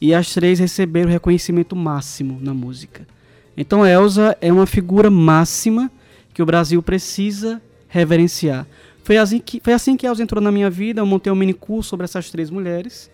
[0.00, 3.08] e as três receberam reconhecimento máximo na música.
[3.56, 5.90] Então Elsa é uma figura máxima
[6.32, 7.60] que o Brasil precisa
[7.96, 8.66] reverenciar.
[9.02, 11.54] Foi assim que, foi assim que Elsa entrou na minha vida, eu montei um mini
[11.54, 13.10] curso sobre essas três mulheres,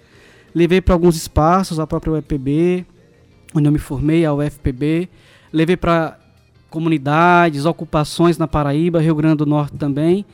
[0.55, 2.87] levei para alguns espaços, a própria UEPB,
[3.55, 5.09] onde eu me formei, a UFPB.
[5.53, 6.19] Levei para
[6.71, 10.25] comunidades, ocupações na Paraíba, Rio Grande do Norte também.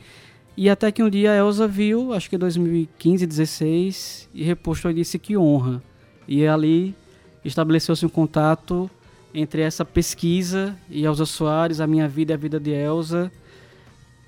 [0.55, 4.93] E até que um dia a Elza viu, acho que 2015, 16, e repostou e
[4.93, 5.81] disse que honra.
[6.27, 6.95] E ali
[7.43, 8.89] estabeleceu-se um contato
[9.33, 13.31] entre essa pesquisa e Elza Soares, a minha vida e a vida de Elza.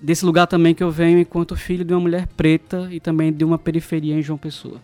[0.01, 3.45] Desse lugar também que eu venho enquanto filho de uma mulher preta e também de
[3.45, 4.81] uma periferia em João Pessoa.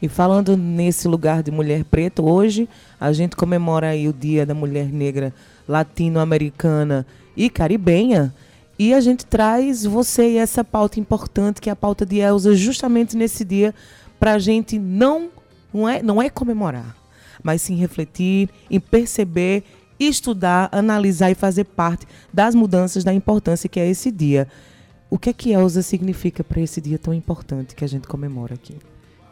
[0.00, 2.68] E falando nesse lugar de mulher preta, hoje
[3.00, 5.34] a gente comemora aí o Dia da Mulher Negra
[5.66, 7.04] Latino-Americana
[7.36, 8.32] e Caribenha.
[8.78, 12.54] E a gente traz você e essa pauta importante, que é a pauta de Elza,
[12.54, 13.74] justamente nesse dia,
[14.18, 15.28] para a gente não,
[15.72, 16.96] não, é, não é comemorar,
[17.42, 19.64] mas sim refletir e perceber,
[20.06, 24.48] estudar, analisar e fazer parte das mudanças da importância que é esse dia.
[25.10, 28.54] O que é que Elza significa para esse dia tão importante que a gente comemora
[28.54, 28.76] aqui?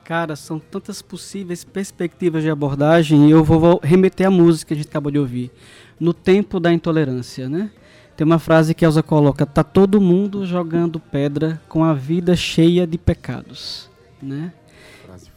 [0.04, 4.76] Cara, são tantas possíveis perspectivas de abordagem e eu vou remeter à música que a
[4.76, 5.50] gente acabou de ouvir.
[5.98, 7.70] No tempo da intolerância, né?
[8.16, 12.86] Tem uma frase que Elsa coloca: tá todo mundo jogando pedra com a vida cheia
[12.86, 13.88] de pecados,
[14.20, 14.52] né?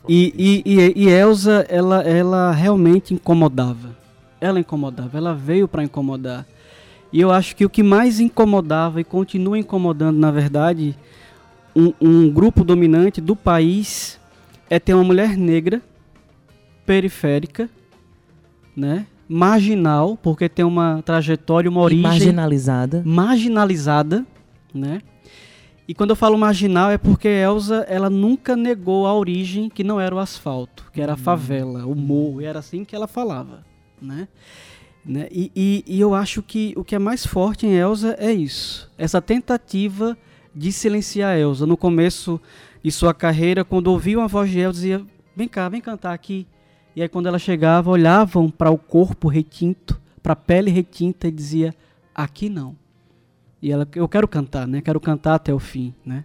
[0.09, 4.02] E, e, e, e Elsa, ela, ela realmente incomodava.
[4.43, 6.45] Ela incomodava, ela veio para incomodar.
[7.11, 10.97] E eu acho que o que mais incomodava e continua incomodando, na verdade,
[11.75, 14.19] um, um grupo dominante do país
[14.69, 15.81] é ter uma mulher negra,
[16.85, 17.69] periférica,
[18.75, 19.05] né?
[19.27, 22.05] marginal, porque tem uma trajetória, uma origem.
[22.05, 23.03] E marginalizada.
[23.05, 24.25] Marginalizada,
[24.73, 25.01] né?
[25.87, 29.99] E quando eu falo marginal é porque Elsa ela nunca negou a origem que não
[29.99, 31.17] era o asfalto, que era a hum.
[31.17, 33.65] favela, o morro, e era assim que ela falava,
[34.03, 34.27] né?
[35.05, 35.27] né?
[35.31, 38.91] E, e, e, eu acho que o que é mais forte em Elsa é isso,
[38.97, 40.17] essa tentativa
[40.53, 41.65] de silenciar Elsa.
[41.65, 42.39] No começo
[42.83, 46.45] de sua carreira, quando ouviam a voz de Elsa, dizia: Vem cá, vem cantar aqui.
[46.95, 51.31] E aí, quando ela chegava, olhavam para o corpo retinto, para a pele retinta e
[51.31, 51.73] dizia:
[52.13, 52.75] Aqui não.
[53.61, 54.81] E ela: Eu quero cantar, né?
[54.81, 56.23] Quero cantar até o fim, né?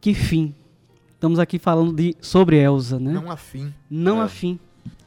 [0.00, 0.54] Que fim.
[1.14, 3.12] Estamos aqui falando de, sobre Elsa, né?
[3.12, 3.72] Não há fim.
[3.88, 4.24] Não é.
[4.24, 4.58] há fim.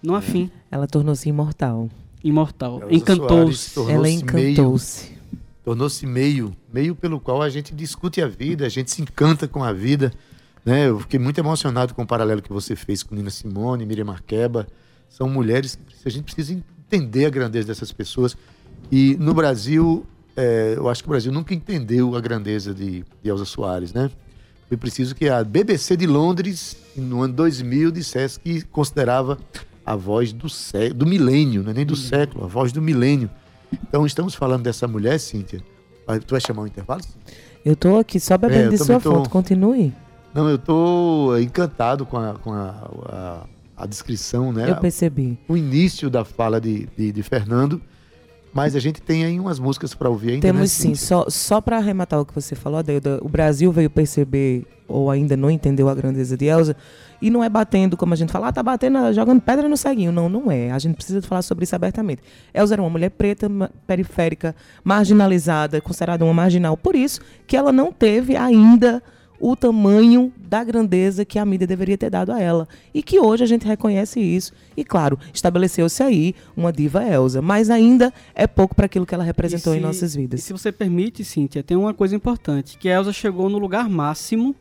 [0.02, 0.50] Não há fim.
[0.72, 1.90] Ela tornou-se imortal.
[2.24, 2.82] Imortal.
[2.90, 3.80] Encantou-se.
[3.90, 5.18] Ela encantou-se.
[5.64, 9.64] Tornou-se meio, meio pelo qual a gente discute a vida, a gente se encanta com
[9.64, 10.12] a vida.
[10.66, 10.88] Né?
[10.88, 14.68] Eu fiquei muito emocionado com o paralelo que você fez com Nina Simone, Miriam Marqueba.
[15.10, 18.36] São mulheres que a gente precisa entender a grandeza dessas pessoas.
[18.92, 23.30] E no Brasil, é, eu acho que o Brasil nunca entendeu a grandeza de, de
[23.30, 24.10] Elza Soares, né?
[24.68, 29.38] Foi preciso que a BBC de Londres, no ano 2000, dissesse que considerava
[29.90, 33.28] a voz do, sé do milênio, não é nem do século, a voz do milênio.
[33.74, 35.64] Então, estamos falando dessa mulher, Cíntia.
[36.28, 37.02] Tu vai chamar o um intervalo?
[37.66, 39.12] Eu estou aqui só bebendo é, de sua tô...
[39.12, 39.30] foto.
[39.32, 39.92] Continue.
[40.32, 43.46] Não, eu estou encantado com, a, com a, a,
[43.78, 44.70] a, descrição, né?
[44.70, 45.40] Eu percebi.
[45.48, 47.82] O início da fala de, de, de Fernando.
[48.54, 50.42] Mas a gente tem aí umas músicas para ouvir ainda.
[50.42, 50.68] Temos né?
[50.68, 50.94] sim.
[50.94, 55.36] Só, só para arrematar o que você falou, Adeilda, o Brasil veio perceber, ou ainda
[55.36, 56.76] não entendeu a grandeza de Elza,
[57.22, 60.12] e não é batendo, como a gente fala, ah, tá batendo, jogando pedra no ceguinho.
[60.12, 60.72] Não, não é.
[60.72, 62.22] A gente precisa falar sobre isso abertamente.
[62.54, 63.50] Elza era uma mulher preta,
[63.86, 66.78] periférica, marginalizada, considerada uma marginal.
[66.78, 69.02] Por isso que ela não teve ainda
[69.40, 72.68] o tamanho da grandeza que a mídia deveria ter dado a ela.
[72.94, 74.52] E que hoje a gente reconhece isso.
[74.76, 77.42] E, claro, estabeleceu-se aí uma diva Elsa.
[77.42, 80.42] Mas ainda é pouco para aquilo que ela representou se, em nossas vidas.
[80.42, 83.90] E se você permite, Cíntia, tem uma coisa importante: que a Elsa chegou no lugar
[83.90, 84.56] máximo,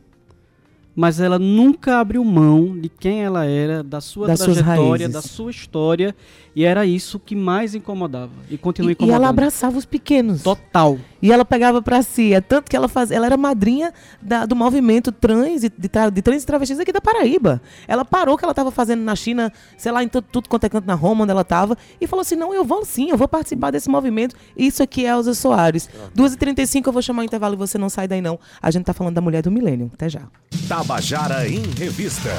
[0.95, 5.51] mas ela nunca abriu mão de quem ela era, da sua das trajetória, da sua
[5.51, 6.15] história.
[6.55, 8.31] E era isso que mais incomodava.
[8.49, 9.15] E continua incomodando.
[9.15, 10.43] E ela abraçava os pequenos.
[10.43, 10.97] Total.
[11.21, 12.33] E ela pegava para si.
[12.33, 16.21] É tanto que ela faz, ela era madrinha da, do movimento trans de, de, de
[16.21, 17.61] trans e travestis aqui da Paraíba.
[17.87, 20.63] Ela parou o que ela estava fazendo na China, sei lá, em tudo, tudo quanto
[20.65, 23.17] é canto na Roma, onde ela estava, e falou assim: não, eu vou sim, eu
[23.17, 24.35] vou participar desse movimento.
[24.57, 25.89] Isso aqui é Elza Soares.
[26.15, 28.39] 2h35 eu vou chamar o intervalo e você não sai daí, não.
[28.61, 29.91] A gente tá falando da mulher do milênio.
[29.93, 30.21] Até já.
[30.67, 32.29] Tabajara em Revista.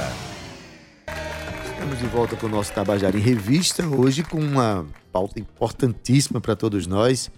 [1.72, 6.54] Estamos de volta com o nosso Tabajara em Revista, hoje com uma pauta importantíssima para
[6.54, 7.30] todos nós.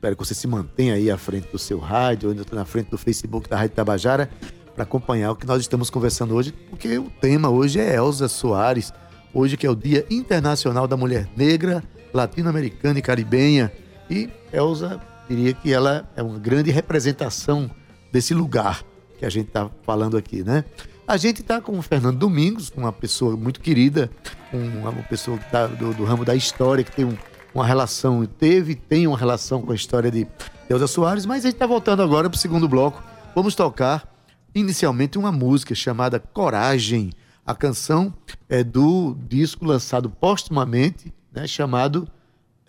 [0.00, 2.96] Espero que você se mantenha aí à frente do seu rádio, ou na frente do
[2.96, 4.30] Facebook da Rádio Tabajara,
[4.74, 8.94] para acompanhar o que nós estamos conversando hoje, porque o tema hoje é Elza Soares,
[9.34, 11.84] hoje que é o Dia Internacional da Mulher Negra,
[12.14, 13.70] Latino-Americana e Caribenha.
[14.08, 17.70] E Elza, diria que ela é uma grande representação
[18.10, 18.82] desse lugar
[19.18, 20.64] que a gente está falando aqui, né?
[21.06, 24.10] A gente está com o Fernando Domingos, uma pessoa muito querida,
[24.50, 27.18] uma pessoa tá do, do, ramo da história, que tem um,
[27.54, 30.26] uma relação, teve tem uma relação com a história de
[30.68, 33.02] Deusa Soares, mas a gente está voltando agora para o segundo bloco.
[33.34, 34.08] Vamos tocar
[34.54, 37.12] inicialmente uma música chamada Coragem.
[37.44, 38.14] A canção
[38.48, 42.08] é do disco lançado póstumamente, né, chamado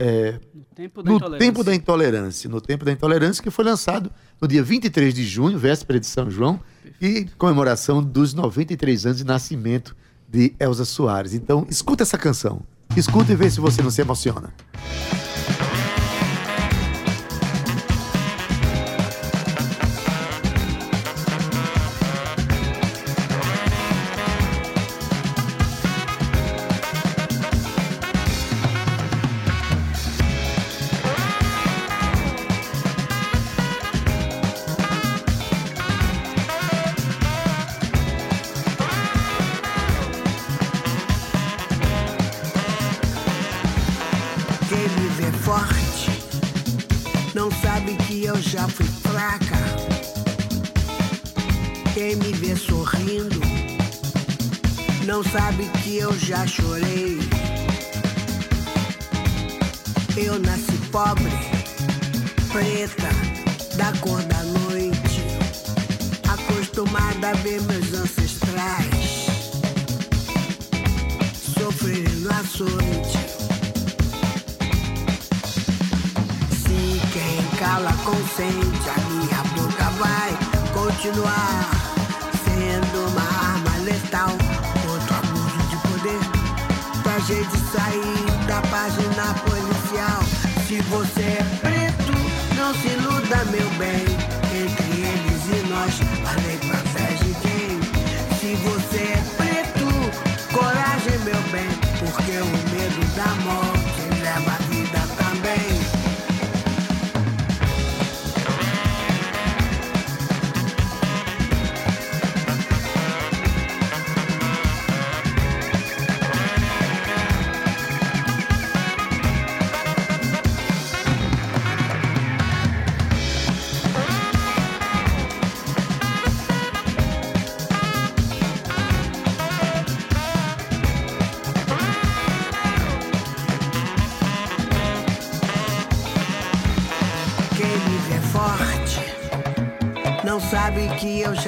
[0.04, 2.50] é, no, tempo da, no tempo da Intolerância.
[2.50, 6.28] No Tempo da Intolerância, que foi lançado no dia 23 de junho, véspera de São
[6.28, 6.60] João,
[7.00, 9.96] e comemoração dos 93 anos de nascimento
[10.28, 11.36] de Elza Soares.
[11.36, 12.64] Então, escuta essa canção.
[12.96, 14.54] Escuta e vê se você não se emociona.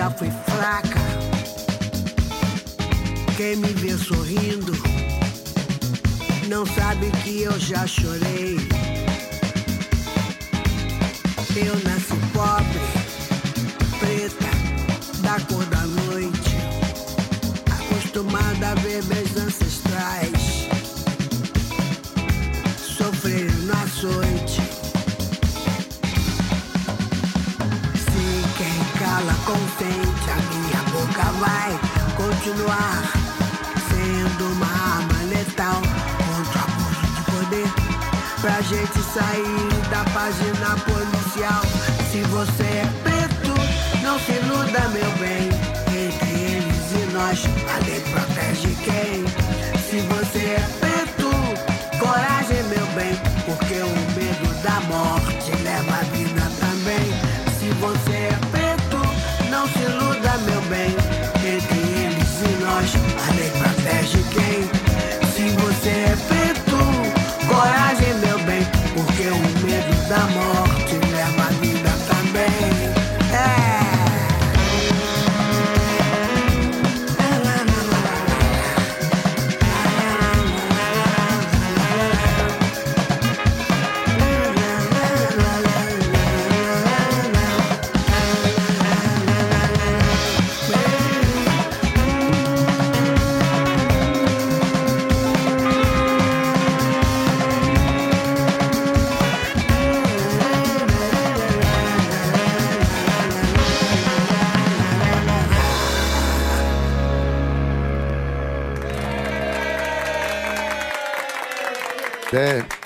[0.04, 1.00] Já fui fraca.
[3.38, 4.74] Quem me vê sorrindo
[6.50, 8.03] não sabe que eu já chorei.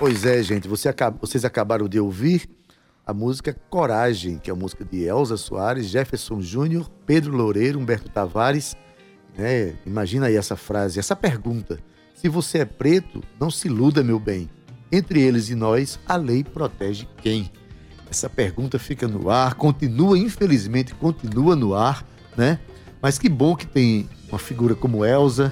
[0.07, 0.69] Pois é, gente.
[0.69, 2.49] Você acaba, vocês acabaram de ouvir
[3.05, 8.09] a música Coragem, que é a música de Elza Soares, Jefferson Júnior, Pedro Loureiro, Humberto
[8.09, 8.73] Tavares.
[9.37, 9.75] Né?
[9.85, 11.77] Imagina aí essa frase, essa pergunta.
[12.15, 14.49] Se você é preto, não se iluda, meu bem.
[14.89, 17.51] Entre eles e nós, a lei protege quem?
[18.09, 22.61] Essa pergunta fica no ar, continua, infelizmente, continua no ar, né?
[23.01, 25.51] Mas que bom que tem uma figura como Elza,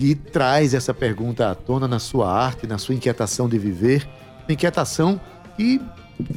[0.00, 4.08] que traz essa pergunta à tona na sua arte, na sua inquietação de viver,
[4.48, 5.20] uma inquietação
[5.58, 5.78] que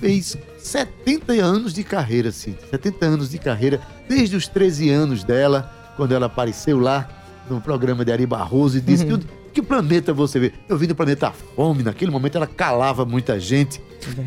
[0.01, 5.71] fez 70 anos de carreira, assim, 70 anos de carreira, desde os 13 anos dela,
[5.95, 7.07] quando ela apareceu lá
[7.49, 9.17] no programa de Ari Barroso e disse uhum.
[9.17, 10.53] que que planeta você vê?
[10.67, 13.79] Eu vim do planeta Fome, naquele momento ela calava muita gente.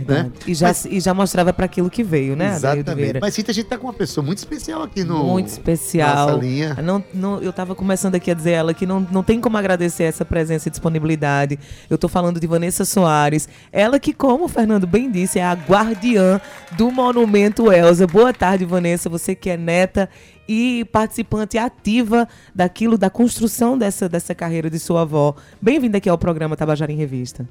[0.07, 0.31] Né?
[0.47, 2.55] E, já, Mas, e já mostrava para aquilo que veio, né?
[2.55, 3.19] Exatamente.
[3.21, 5.23] Mas Cita, a gente tá com uma pessoa muito especial aqui no.
[5.25, 6.29] Muito especial.
[6.31, 6.75] Nossa linha.
[6.83, 10.05] Não, não, eu tava começando aqui a dizer ela que não, não tem como agradecer
[10.05, 11.59] essa presença e disponibilidade.
[11.91, 13.49] Eu tô falando de Vanessa Soares.
[13.71, 16.41] Ela que, como o Fernando bem disse, é a guardiã
[16.73, 18.07] do Monumento Elza.
[18.07, 19.11] Boa tarde, Vanessa.
[19.11, 20.09] Você que é neta
[20.49, 25.35] e participante ativa daquilo, da construção dessa, dessa carreira de sua avó.
[25.61, 27.49] Bem-vinda aqui ao programa Tabajara em Revista.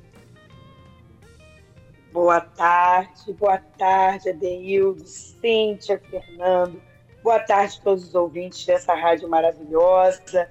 [2.11, 6.81] Boa tarde, boa tarde, Adeildo, Cíntia, Fernando.
[7.21, 10.47] Boa tarde a todos os ouvintes dessa rádio maravilhosa.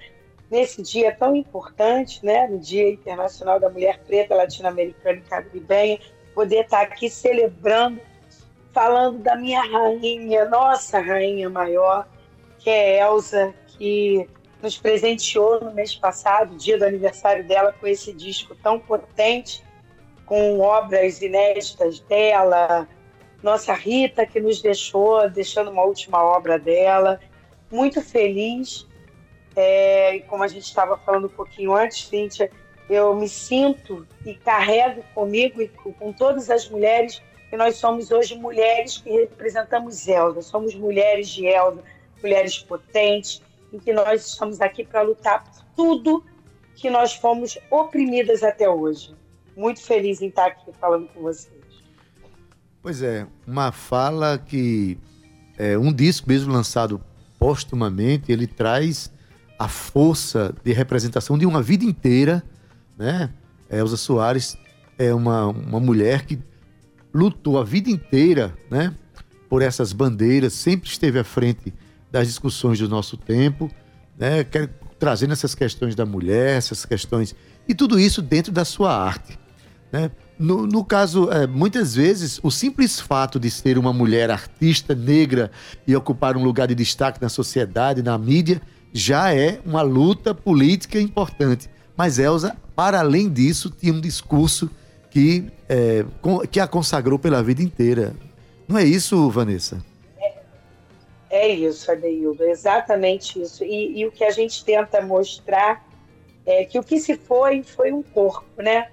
[0.51, 5.99] Nesse dia tão importante, né, no Dia Internacional da Mulher Preta Latino-Americana e Caribenha,
[6.35, 7.99] poder estar aqui celebrando,
[8.71, 12.07] falando da minha rainha, nossa rainha maior,
[12.65, 14.27] que é Elsa, que
[14.59, 19.63] nos presenteou no mês passado, dia do aniversário dela, com esse disco tão potente,
[20.25, 22.87] com obras inéditas dela.
[23.43, 27.19] Nossa Rita, que nos deixou, deixando uma última obra dela.
[27.71, 28.87] Muito feliz.
[29.55, 32.49] É, como a gente estava falando um pouquinho antes, Cíntia,
[32.89, 38.35] eu me sinto e carrego comigo e com todas as mulheres que nós somos hoje
[38.35, 41.83] mulheres que representamos Elda, somos mulheres de Elda
[42.21, 43.41] mulheres potentes,
[43.71, 46.23] em que nós estamos aqui para lutar por tudo
[46.75, 49.15] que nós fomos oprimidas até hoje.
[49.55, 51.55] Muito feliz em estar aqui falando com vocês.
[52.81, 54.97] Pois é, uma fala que
[55.57, 57.01] é um disco mesmo lançado
[57.39, 59.11] postumamente, ele traz
[59.57, 62.43] a força de representação de uma vida inteira,
[62.97, 63.33] né?
[63.69, 64.57] Elza Soares
[64.97, 66.39] é uma, uma mulher que
[67.13, 68.93] lutou a vida inteira, né?
[69.49, 71.73] Por essas bandeiras, sempre esteve à frente
[72.15, 73.69] das discussões do nosso tempo,
[74.17, 74.45] né?
[74.97, 77.35] trazendo essas questões da mulher, essas questões.
[77.67, 79.37] E tudo isso dentro da sua arte.
[79.91, 80.09] Né?
[80.39, 85.51] No, no caso, é, muitas vezes, o simples fato de ser uma mulher artista negra
[85.85, 88.61] e ocupar um lugar de destaque na sociedade, na mídia,
[88.93, 91.69] já é uma luta política importante.
[91.97, 94.71] Mas Elsa, para além disso, tinha um discurso
[95.11, 96.05] que, é,
[96.49, 98.15] que a consagrou pela vida inteira.
[98.69, 99.83] Não é isso, Vanessa?
[101.35, 103.65] É isso, Adeildo, exatamente isso.
[103.65, 105.85] E, e, o que a gente tenta mostrar
[106.45, 108.89] é que o que se foi foi um corpo, né?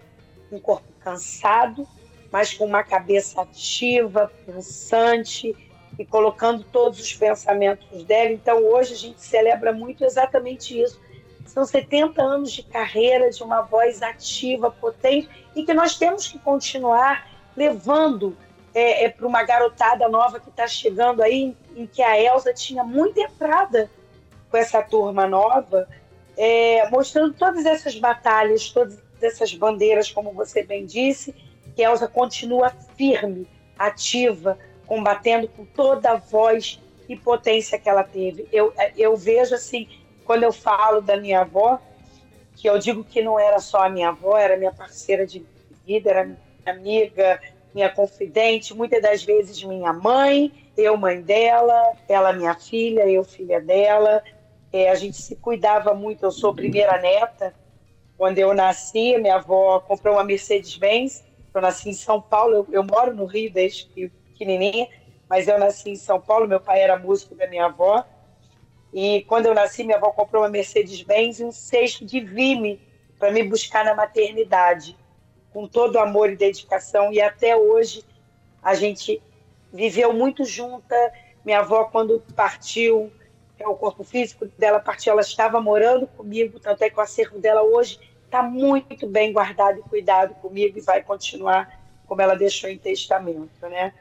[0.51, 1.87] Um corpo cansado,
[2.33, 5.55] mas com uma cabeça ativa, pensante
[5.97, 8.33] e colocando todos os pensamentos dela.
[8.33, 11.01] Então, hoje a gente celebra muito exatamente isso.
[11.47, 16.41] São 70 anos de carreira, de uma voz ativa, potente, e que nós temos que
[16.41, 17.25] continuar
[17.57, 18.37] levando
[18.75, 22.85] é, é para uma garotada nova que está chegando aí, em, que a Elsa tinha
[22.85, 23.91] muita entrada
[24.51, 25.89] com essa turma nova,
[26.37, 31.35] é, mostrando todas essas batalhas, todas essas bandeiras, como você bem disse,
[31.75, 33.49] que Elsa continua firme,
[33.79, 38.47] ativa, combatendo com toda a voz e potência que ela teve.
[38.53, 39.89] Eu, eu vejo assim,
[40.25, 41.81] quando eu falo da minha avó,
[42.57, 45.45] que eu digo que não era só a minha avó, era minha parceira de
[45.87, 47.41] vida, era minha amiga,
[47.75, 53.61] minha confidente, muitas das vezes minha mãe, eu mãe dela, ela minha filha, eu filha
[53.61, 54.23] dela.
[54.73, 56.25] É, a gente se cuidava muito.
[56.25, 57.55] Eu sou primeira neta.
[58.17, 61.25] Quando eu nasci, minha avó comprou uma Mercedes-Benz.
[61.53, 62.55] Eu nasci em São Paulo.
[62.55, 64.89] Eu, eu, moro no Rio desde pequenininha,
[65.29, 66.49] mas eu nasci em São Paulo.
[66.49, 68.05] Meu pai era músico da minha avó.
[68.93, 72.81] E quando eu nasci, minha avó comprou uma Mercedes-Benz e um cesto de vime
[73.19, 74.97] para me buscar na maternidade
[75.53, 78.05] com todo amor e dedicação, e até hoje
[78.63, 79.23] a gente
[79.73, 80.95] viveu muito junta.
[81.45, 83.13] Minha avó, quando partiu,
[83.59, 87.39] é, o corpo físico dela partiu, ela estava morando comigo, tanto é que o acervo
[87.39, 92.69] dela hoje está muito bem guardado e cuidado comigo e vai continuar como ela deixou
[92.69, 93.93] em testamento, né?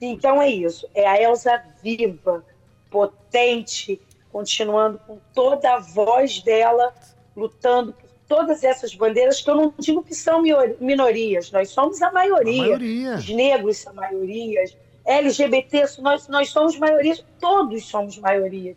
[0.00, 2.44] Então é isso, é a Elsa viva,
[2.90, 4.00] potente,
[4.30, 6.94] continuando com toda a voz dela,
[7.36, 10.42] lutando por todas essas bandeiras, que eu não digo que são
[10.80, 12.64] minorias, nós somos a maioria.
[12.64, 13.14] A maioria.
[13.14, 18.76] Os negros são maiorias, LGBT, nós, nós somos maiorias, todos somos maiorias.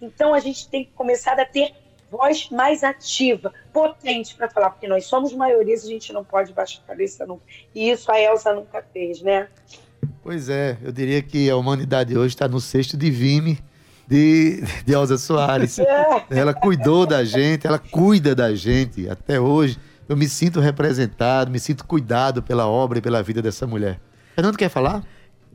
[0.00, 1.74] Então a gente tem que começar a ter
[2.10, 6.80] voz mais ativa, potente para falar, porque nós somos maiorias, a gente não pode baixar
[6.84, 7.44] a cabeça nunca.
[7.74, 9.48] E isso a Elsa nunca fez, né?
[10.22, 13.58] Pois é, eu diria que a humanidade hoje está no sexto de Vime
[14.10, 15.78] de, de Elza Soares.
[16.28, 19.78] Ela cuidou da gente, ela cuida da gente até hoje.
[20.08, 24.00] Eu me sinto representado, me sinto cuidado pela obra e pela vida dessa mulher.
[24.34, 25.04] Fernando quer falar?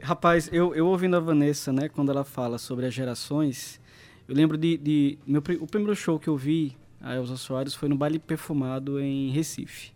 [0.01, 3.81] Rapaz, eu, eu ouvindo a Vanessa, né, quando ela fala sobre as gerações,
[4.27, 7.89] eu lembro de, de meu, o primeiro show que eu vi a Elza Soares foi
[7.89, 9.91] no baile perfumado em Recife.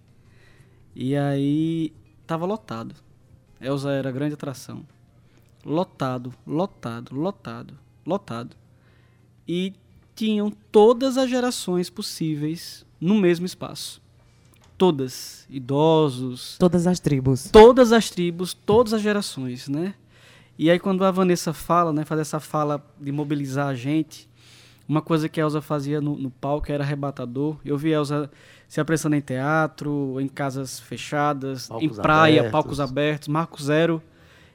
[0.93, 1.93] E aí
[2.27, 2.93] tava lotado.
[3.61, 4.85] Elza era grande atração.
[5.65, 8.55] Lotado, lotado, lotado, lotado.
[9.47, 9.73] E
[10.15, 14.01] tinham todas as gerações possíveis no mesmo espaço.
[14.77, 17.49] Todas, idosos, todas as tribos.
[17.49, 19.93] Todas as tribos, todas as gerações, né?
[20.57, 24.29] E aí quando a Vanessa fala, né, faz essa fala de mobilizar a gente,
[24.87, 27.57] uma coisa que a Elsa fazia no, no palco era arrebatador.
[27.63, 28.29] Eu vi a Elsa
[28.67, 32.51] se apressando em teatro, em casas fechadas, palcos em praia, abertos.
[32.51, 34.01] palcos abertos, Marco Zero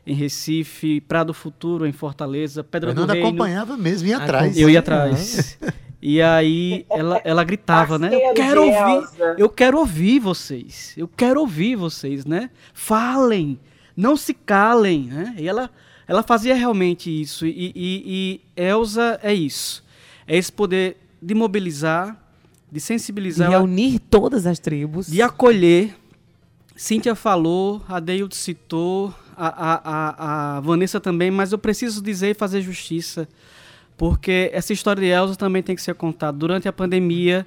[0.07, 3.29] em Recife, Prado Futuro em Fortaleza, Pedra Fernanda do Reino.
[3.29, 4.59] acompanhava mesmo, ia atrás.
[4.59, 5.59] Eu ia atrás.
[6.07, 8.11] E aí ela, ela gritava, né?
[8.15, 10.93] Eu quero ouvir, eu quero ouvir vocês.
[10.99, 12.51] Eu quero ouvir vocês, né?
[12.75, 13.59] Falem,
[13.97, 15.35] não se calem, né?
[15.39, 15.71] E ela
[16.07, 17.47] ela fazia realmente isso.
[17.47, 19.83] E, e, e Elsa é isso.
[20.27, 22.17] É esse poder de mobilizar,
[22.71, 23.49] de sensibilizar.
[23.49, 25.07] De reunir todas as tribos.
[25.07, 25.97] De acolher.
[26.77, 32.35] Cíntia falou, a Deildo citou, a, a, a, Vanessa também, mas eu preciso dizer e
[32.35, 33.28] fazer justiça.
[33.97, 36.37] Porque essa história de Elsa também tem que ser contada.
[36.37, 37.47] Durante a pandemia,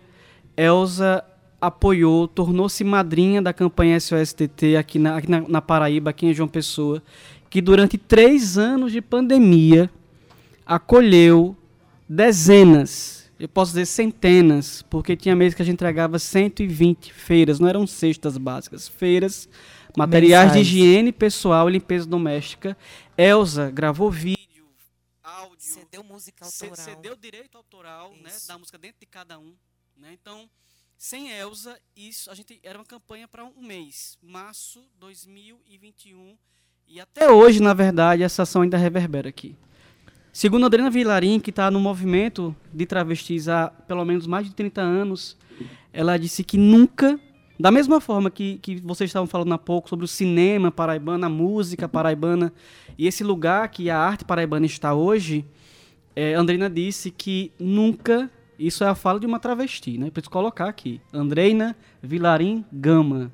[0.56, 1.24] Elsa
[1.60, 6.48] apoiou, tornou-se madrinha da campanha SOSTT aqui na, aqui na, na Paraíba, aqui em João
[6.48, 7.02] Pessoa
[7.50, 9.90] que durante três anos de pandemia
[10.66, 11.56] acolheu
[12.08, 17.68] dezenas, eu posso dizer centenas, porque tinha meses que a gente entregava 120 feiras, não
[17.68, 19.48] eram cestas básicas, feiras,
[19.98, 20.68] materiais Mensais.
[20.68, 22.78] de higiene pessoal e limpeza doméstica.
[23.18, 24.70] Elsa gravou vídeo,
[25.24, 29.56] áudio, cedeu música autoral, cedeu direito autoral, né, da música dentro de cada um,
[29.96, 30.10] né?
[30.14, 30.48] Então,
[30.98, 36.38] sem Elsa, isso a gente era uma campanha para um mês, março 2021
[36.88, 39.56] e até hoje, na verdade, essa ação ainda reverbera aqui.
[40.32, 44.54] Segundo a Adriana Vilarim, que está no movimento de travestis há pelo menos mais de
[44.54, 45.36] 30 anos,
[45.92, 47.20] ela disse que nunca,
[47.60, 51.30] da mesma forma que, que vocês estavam falando há pouco sobre o cinema paraibano, a
[51.30, 52.54] música paraibana,
[52.98, 55.46] e esse lugar que a arte paraibana está hoje,
[56.16, 60.10] é, Andrina disse que nunca, isso é a fala de uma travesti, né?
[60.10, 61.02] Preciso colocar aqui.
[61.14, 63.32] Andreina Vilarim Gama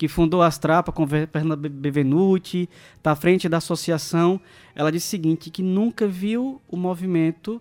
[0.00, 4.40] que fundou as Trapas com Fernanda Bevenuti, está à frente da associação,
[4.74, 7.60] ela disse o seguinte, que nunca viu o movimento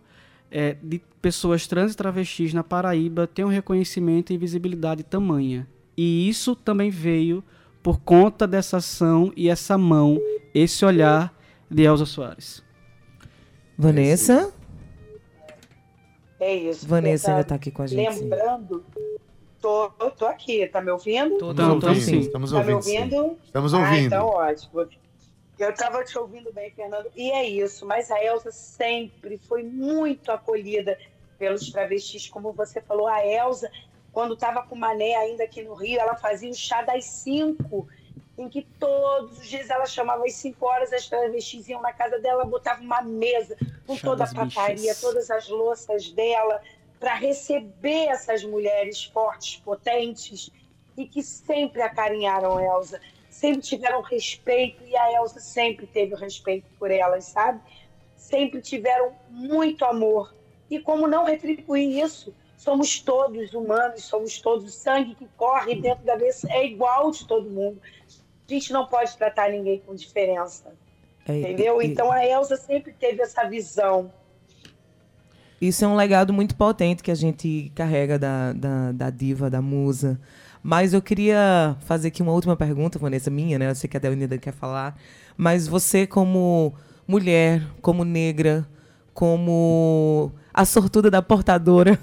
[0.49, 5.68] é, de pessoas trans e travestis na Paraíba ter um reconhecimento e visibilidade tamanha.
[6.01, 7.43] E isso também veio
[7.83, 10.17] por conta dessa ação e essa mão,
[10.53, 11.37] esse olhar
[11.69, 12.63] de Elza Soares.
[13.77, 14.53] Vanessa?
[16.39, 16.87] É isso.
[16.87, 18.17] Vanessa ainda está aqui com a gente.
[18.17, 18.81] Lembrando
[19.59, 21.37] Tô, tô aqui, tá me ouvindo?
[21.37, 22.19] Tô, tô, tô sim.
[22.19, 22.85] Estamos tá ouvindo.
[22.85, 23.37] Me ouvindo?
[23.43, 23.93] Estamos ouvindo.
[23.93, 24.87] Ah, então ótimo.
[25.59, 27.85] Eu estava te ouvindo bem, Fernando, e é isso.
[27.85, 30.97] Mas a Elsa sempre foi muito acolhida
[31.37, 33.05] pelos travestis, como você falou.
[33.05, 33.69] A Elsa,
[34.12, 37.88] quando estava com Mané ainda aqui no Rio, ela fazia o chá das cinco,
[38.38, 42.20] em que todos os dias ela chamava às cinco horas, as travestis iam na casa
[42.20, 45.01] dela, botava uma mesa com chá toda a pataria, bichas.
[45.01, 46.62] todas as louças dela,
[46.99, 50.51] para receber essas mulheres fortes, potentes
[50.97, 52.99] e que sempre acarinharam Elsa,
[53.30, 57.62] sempre tiveram respeito e a Elsa sempre teve respeito por elas, sabe?
[58.18, 60.36] Sempre tiveram muito amor.
[60.70, 62.36] E como não retribuir isso?
[62.60, 67.26] Somos todos humanos, somos todos o sangue que corre dentro da cabeça é igual de
[67.26, 67.80] todo mundo.
[68.47, 70.74] A gente não pode tratar ninguém com diferença.
[71.26, 71.82] É, entendeu?
[71.82, 74.12] E, então a Elsa sempre teve essa visão
[75.62, 79.62] isso é um legado muito potente que a gente carrega da, da, da diva, da
[79.62, 80.20] musa.
[80.64, 83.70] Mas eu queria fazer aqui uma última pergunta, Vanessa, minha, né?
[83.70, 84.97] Eu sei que a Delnida quer falar.
[85.36, 86.74] Mas você, como
[87.05, 88.66] mulher, como negra,
[89.14, 91.97] como a sortuda da portadora,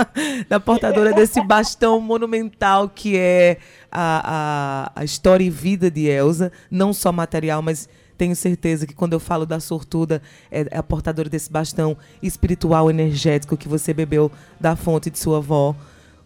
[0.48, 3.58] da portadora desse bastão monumental que é
[3.92, 7.86] a, a, a história e vida de Elsa, não só material, mas
[8.16, 13.58] tenho certeza que quando eu falo da sortuda, é, a portadora desse bastão espiritual, energético
[13.58, 15.76] que você bebeu da fonte de sua avó.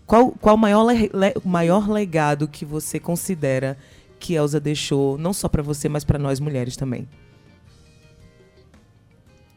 [0.07, 1.11] qual, qual o maior, le,
[1.45, 3.77] maior legado que você considera
[4.21, 7.09] que Elsa deixou, não só para você, mas para nós mulheres também?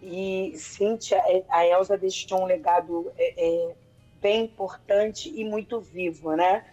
[0.07, 3.75] E, Cíntia, é, a Elsa deixou um legado é, é,
[4.21, 6.63] bem importante e muito vivo, né?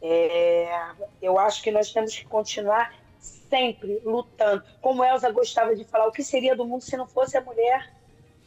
[0.00, 4.64] É, eu acho que nós temos que continuar sempre lutando.
[4.80, 7.92] Como Elsa gostava de falar, o que seria do mundo se não fosse a mulher?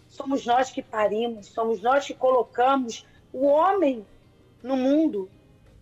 [0.10, 4.04] Somos nós que parimos, somos nós que colocamos o homem
[4.64, 5.30] no mundo.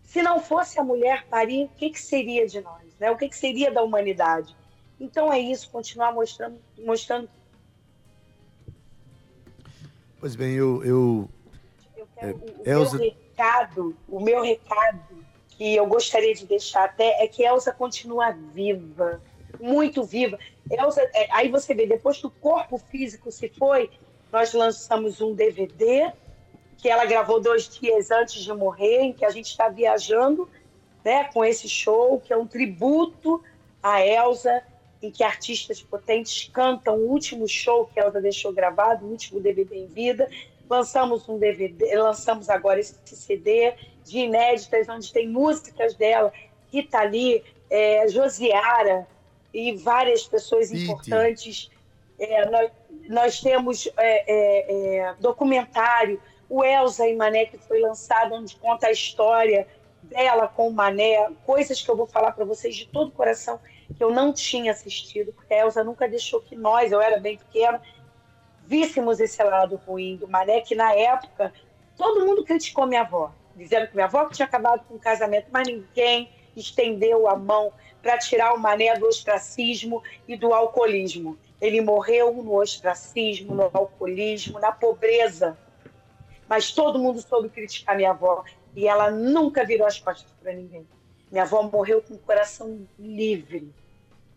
[0.03, 2.83] Se não fosse a mulher parir, o que, que seria de nós?
[2.99, 3.09] Né?
[3.09, 4.53] O que, que seria da humanidade?
[4.99, 7.29] Então é isso, continuar mostrando, mostrando
[10.23, 10.81] Pois bem, eu.
[10.85, 11.29] eu,
[11.97, 12.97] eu quero, é, o, Elza...
[12.97, 18.31] meu recado, o meu recado que eu gostaria de deixar até é que Elsa continua
[18.31, 19.21] viva,
[19.59, 20.39] muito viva.
[20.71, 23.89] Elsa, é, aí você vê, depois que o corpo físico se foi,
[24.31, 26.13] nós lançamos um DVD
[26.77, 30.47] que ela gravou dois dias antes de morrer, em que a gente está viajando
[31.03, 33.43] né, com esse show, que é um tributo
[33.83, 34.63] a Elsa
[35.03, 39.75] em que artistas potentes cantam o último show que ela deixou gravado, o último DVD
[39.75, 40.29] em vida.
[40.69, 43.73] Lançamos um DVD, lançamos agora esse CD
[44.05, 46.31] de inéditas, onde tem músicas dela,
[46.71, 49.05] Rita Lee, é, Josiara
[49.53, 51.69] e várias pessoas importantes.
[52.17, 52.71] É, nós,
[53.09, 58.87] nós, temos é, é, é, documentário, o Elza e Mané, que foi lançado, onde conta
[58.87, 59.67] a história
[60.03, 63.59] dela com o Mané, coisas que eu vou falar para vocês de todo o coração
[63.95, 67.37] que eu não tinha assistido, porque a Elsa nunca deixou que nós, eu era bem
[67.37, 67.81] pequena,
[68.65, 71.53] víssemos esse lado ruim do Mané, que na época
[71.97, 75.67] todo mundo criticou minha avó, dizendo que minha avó tinha acabado com o casamento, mas
[75.67, 77.71] ninguém estendeu a mão
[78.01, 81.37] para tirar o Mané do ostracismo e do alcoolismo.
[81.59, 85.57] Ele morreu no ostracismo, no alcoolismo, na pobreza.
[86.47, 88.43] Mas todo mundo soube criticar minha avó
[88.75, 90.85] e ela nunca virou as costas para ninguém.
[91.33, 93.69] Minha avó morreu com o coração livre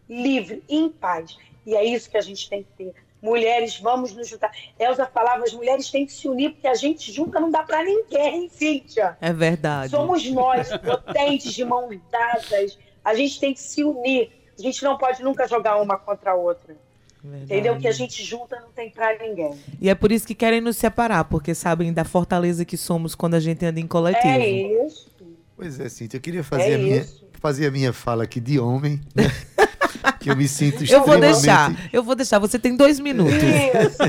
[0.09, 1.37] livre, em paz.
[1.65, 2.95] E é isso que a gente tem que ter.
[3.21, 4.53] Mulheres, vamos nos juntar.
[4.79, 7.83] Elza falava, as mulheres têm que se unir, porque a gente junta não dá para
[7.83, 9.17] ninguém, Cíntia.
[9.21, 9.91] É verdade.
[9.91, 12.79] Somos nós, potentes, de mãos dadas.
[13.05, 14.31] A gente tem que se unir.
[14.59, 16.77] A gente não pode nunca jogar uma contra a outra.
[17.23, 17.45] Verdade.
[17.53, 17.79] Entendeu?
[17.79, 19.59] Que a gente junta não tem pra ninguém.
[19.81, 23.35] E é por isso que querem nos separar, porque sabem da fortaleza que somos quando
[23.35, 24.29] a gente anda em coletivo.
[24.29, 25.11] É isso.
[25.57, 27.07] Pois é, Cíntia, eu queria fazer, é a, minha,
[27.41, 29.01] fazer a minha fala aqui de homem.
[29.15, 29.25] Né?
[30.21, 30.93] que eu me sinto extremamente...
[30.93, 32.39] Eu vou deixar, eu vou deixar.
[32.39, 33.33] Você tem dois minutos.
[33.35, 34.03] Isso.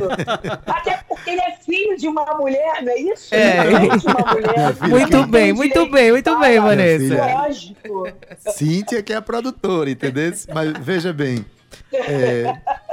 [0.65, 3.33] Até porque ele é filho de uma mulher, não é isso?
[3.33, 3.57] É.
[3.57, 4.89] é de uma mulher.
[4.89, 7.15] Muito bem, muito bem, muito bem, Vanessa.
[7.15, 8.07] Lógico.
[8.51, 10.33] Cíntia que é a produtora, entendeu?
[10.53, 11.45] Mas veja bem,
[11.93, 12.45] é,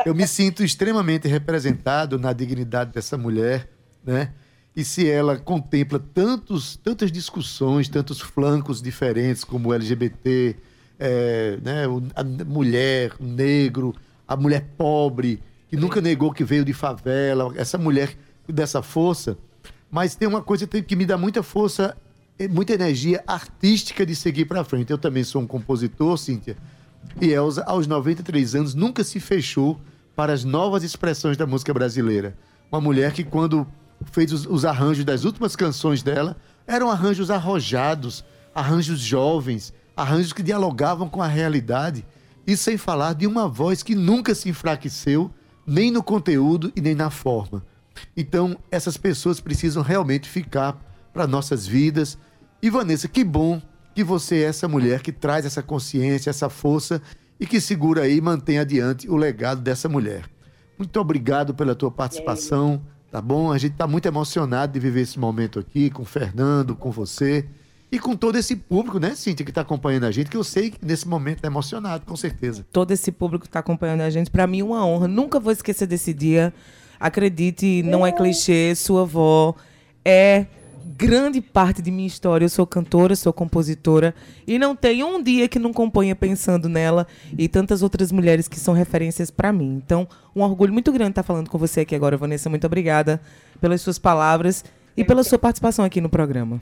[0.07, 3.69] eu me sinto extremamente representado na dignidade dessa mulher,
[4.05, 4.31] né?
[4.77, 10.57] E se ela contempla tantos, tantas discussões, tantos flancos diferentes, como o LGBT,
[10.99, 13.95] é, né, a mulher, o negro,
[14.27, 18.17] a mulher pobre, que nunca negou que veio de favela, essa mulher
[18.49, 19.39] dessa força.
[19.91, 21.97] Mas tem uma coisa que me dá muita força,
[22.51, 24.91] muita energia artística de seguir para frente.
[24.91, 26.57] Eu também sou um compositor, Cíntia,
[27.21, 29.81] e Elza, aos 93 anos, nunca se fechou
[30.17, 32.37] para as novas expressões da música brasileira.
[32.73, 33.67] Uma mulher que, quando
[34.11, 36.37] fez os, os arranjos das últimas canções dela,
[36.67, 38.25] eram arranjos arrojados,
[38.55, 42.05] arranjos jovens, arranjos que dialogavam com a realidade,
[42.47, 45.31] e sem falar de uma voz que nunca se enfraqueceu,
[45.67, 47.65] nem no conteúdo e nem na forma.
[48.17, 50.79] Então, essas pessoas precisam realmente ficar
[51.13, 52.19] para nossas vidas.
[52.61, 53.63] E Vanessa, que bom
[53.95, 57.01] que você é essa mulher que traz essa consciência, essa força
[57.39, 60.25] e que segura aí e mantém adiante o legado dessa mulher.
[60.77, 62.83] Muito obrigado pela tua participação,
[63.15, 63.53] tá bom?
[63.53, 67.45] A gente está muito emocionado de viver esse momento aqui com o Fernando, com você.
[67.93, 70.73] E com todo esse público, né, Cíntia, que está acompanhando a gente, que eu sei
[70.73, 72.67] que nesse momento está emocionado, com certeza.
[72.73, 75.07] Todo esse público que está acompanhando a gente, para mim é uma honra.
[75.07, 76.53] Nunca vou esquecer desse dia.
[76.99, 79.55] Acredite, não é clichê, sua avó
[80.05, 80.47] é
[80.85, 82.45] grande parte de minha história.
[82.45, 84.15] Eu sou cantora, sou compositora
[84.47, 87.07] e não tem um dia que não componha pensando nela
[87.37, 89.81] e tantas outras mulheres que são referências para mim.
[89.85, 92.51] Então, um orgulho muito grande estar falando com você aqui agora, Vanessa.
[92.51, 93.21] Muito obrigada
[93.61, 94.65] pelas suas palavras
[94.97, 96.61] e pela sua participação aqui no programa.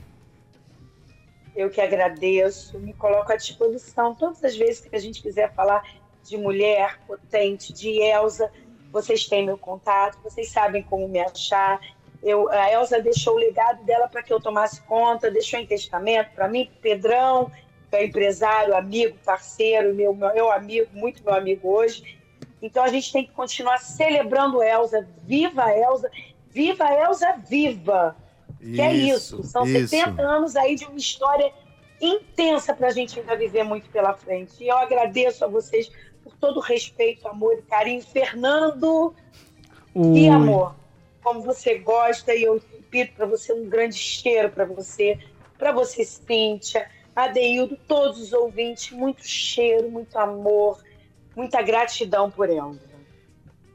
[1.55, 5.83] Eu que agradeço, me coloco à disposição todas as vezes que a gente quiser falar
[6.23, 8.51] de mulher potente, de Elsa.
[8.91, 11.79] Vocês têm meu contato, vocês sabem como me achar.
[12.23, 16.29] Eu, a Elsa deixou o legado dela para que eu tomasse conta, deixou em testamento
[16.33, 17.51] para mim, Pedrão,
[17.89, 22.17] que é empresário, amigo, parceiro, meu, meu amigo, muito meu amigo hoje.
[22.61, 25.05] Então a gente tem que continuar celebrando Elsa.
[25.23, 26.09] Viva a Elsa!
[26.49, 27.35] Viva a Elsa!
[27.47, 28.15] Viva!
[28.57, 29.43] Que é isso.
[29.43, 29.89] São isso.
[29.89, 31.51] 70 anos aí de uma história
[32.01, 34.63] intensa para a gente ainda viver muito pela frente.
[34.63, 35.91] E eu agradeço a vocês
[36.23, 38.01] por todo o respeito, amor e carinho.
[38.01, 39.13] Fernando
[39.93, 40.19] Ui.
[40.19, 40.73] e amor,
[41.23, 45.17] como você gosta, e eu repito para você um grande cheiro para você,
[45.57, 50.81] para você, Cíntia, Adeildo, todos os ouvintes, muito cheiro, muito amor,
[51.35, 52.75] muita gratidão por ela.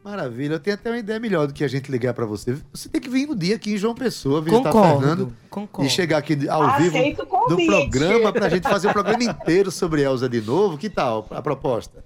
[0.05, 0.55] Maravilha.
[0.55, 2.57] Eu tenho até uma ideia melhor do que a gente ligar para você.
[2.73, 5.37] Você tem que vir no dia aqui em João Pessoa, visitar concordo, Fernando.
[5.51, 5.87] Concordo.
[5.87, 9.71] E chegar aqui ao Aceito vivo do programa para a gente fazer o programa inteiro
[9.71, 10.79] sobre Elza de novo.
[10.79, 12.05] Que tal a proposta?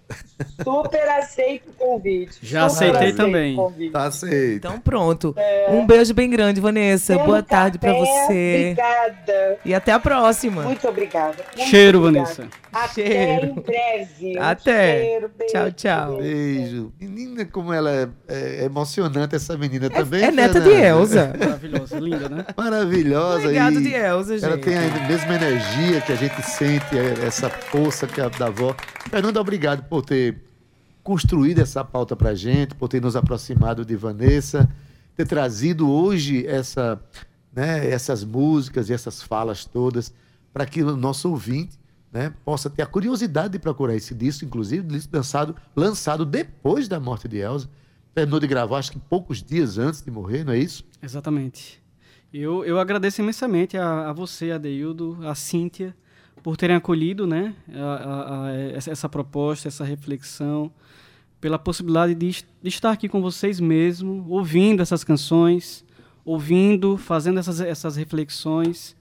[0.63, 2.39] Super aceito o convite.
[2.43, 3.57] Já Super aceitei também.
[3.93, 4.57] Tá aceito.
[4.57, 5.35] Então pronto.
[5.37, 5.71] É...
[5.71, 7.19] Um beijo bem grande, Vanessa.
[7.19, 8.75] Boa tarde para você.
[8.79, 9.59] Obrigada.
[9.65, 10.63] E até a próxima.
[10.63, 11.45] Muito obrigada.
[11.57, 12.35] Muito Cheiro, obrigada.
[12.35, 12.63] Vanessa.
[12.73, 13.47] Até Cheiro.
[13.47, 14.39] em breve.
[14.39, 15.05] Até.
[15.05, 16.17] Cheiro, beijo, tchau, tchau.
[16.17, 16.93] Beijo.
[16.99, 20.23] Menina, como ela é, é emocionante essa menina é, também.
[20.25, 21.33] É neta de Elza.
[21.39, 22.47] Maravilhosa, linda, né?
[22.57, 23.45] Maravilhosa.
[23.45, 24.45] Obrigado de Elza, gente.
[24.45, 28.47] Ela tem a mesma energia que a gente sente, é, essa força que é da
[28.47, 28.75] avó.
[29.11, 30.43] Fernanda, obrigado por ter
[31.03, 34.69] construído essa pauta pra gente, por ter nos aproximado de Vanessa,
[35.17, 37.01] ter trazido hoje essa,
[37.53, 40.13] né, essas músicas e essas falas todas
[40.53, 41.79] para que o nosso ouvinte
[42.13, 47.01] né, possa ter a curiosidade de procurar esse disco, inclusive disco lançado, lançado depois da
[47.01, 47.69] morte de Elza.
[48.15, 50.85] Terminou de gravar, acho que poucos dias antes de morrer, não é isso?
[51.03, 51.83] Exatamente.
[52.33, 55.95] Eu, eu agradeço imensamente a, a você, a Cíntia,
[56.43, 60.71] por terem acolhido né, a, a, essa proposta, essa reflexão,
[61.41, 65.85] pela possibilidade de, de estar aqui com vocês mesmo, ouvindo essas canções,
[66.25, 68.97] ouvindo, fazendo essas, essas reflexões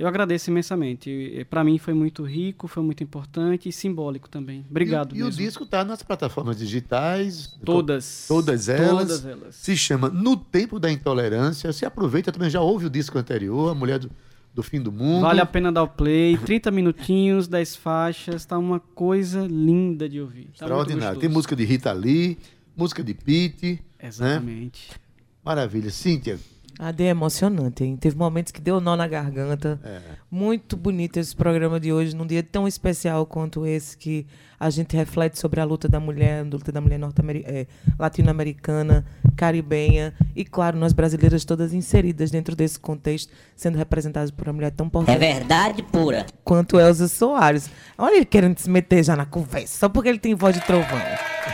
[0.00, 1.46] eu agradeço imensamente.
[1.50, 4.64] Para mim foi muito rico, foi muito importante e simbólico também.
[4.70, 5.14] Obrigado.
[5.14, 7.58] E, e o disco está nas plataformas digitais.
[7.62, 8.24] Todas.
[8.26, 8.90] Todas elas.
[8.90, 9.54] Todas elas.
[9.54, 11.70] Se chama No Tempo da Intolerância.
[11.70, 14.10] Se aproveita também, já ouve o disco anterior, A Mulher do,
[14.54, 15.20] do Fim do Mundo.
[15.20, 16.38] Vale a pena dar o play.
[16.38, 18.46] 30 minutinhos, 10 faixas.
[18.46, 20.46] Tá uma coisa linda de ouvir.
[20.46, 21.20] Tá Extraordinário.
[21.20, 22.38] Tem música de Rita Lee,
[22.74, 23.72] música de Pete.
[24.00, 24.08] Né?
[24.08, 24.88] Exatamente.
[24.92, 24.96] Né?
[25.44, 25.90] Maravilha.
[25.90, 26.38] Cíntia,
[26.82, 27.94] Ade é emocionante, hein?
[27.94, 29.78] Teve momentos que deu nó na garganta.
[29.84, 29.98] É.
[30.30, 34.26] Muito bonito esse programa de hoje, num dia tão especial quanto esse, que
[34.58, 36.98] a gente reflete sobre a luta da mulher, a luta da mulher
[37.44, 37.66] é,
[37.98, 39.04] latino-americana,
[39.36, 44.70] caribenha, e, claro, nós brasileiras todas inseridas dentro desse contexto, sendo representadas por uma mulher
[44.70, 45.16] tão importante.
[45.16, 46.24] É verdade pura.
[46.42, 47.70] Quanto Elza Soares.
[47.98, 50.98] Olha ele querendo se meter já na conversa, só porque ele tem voz de trovão.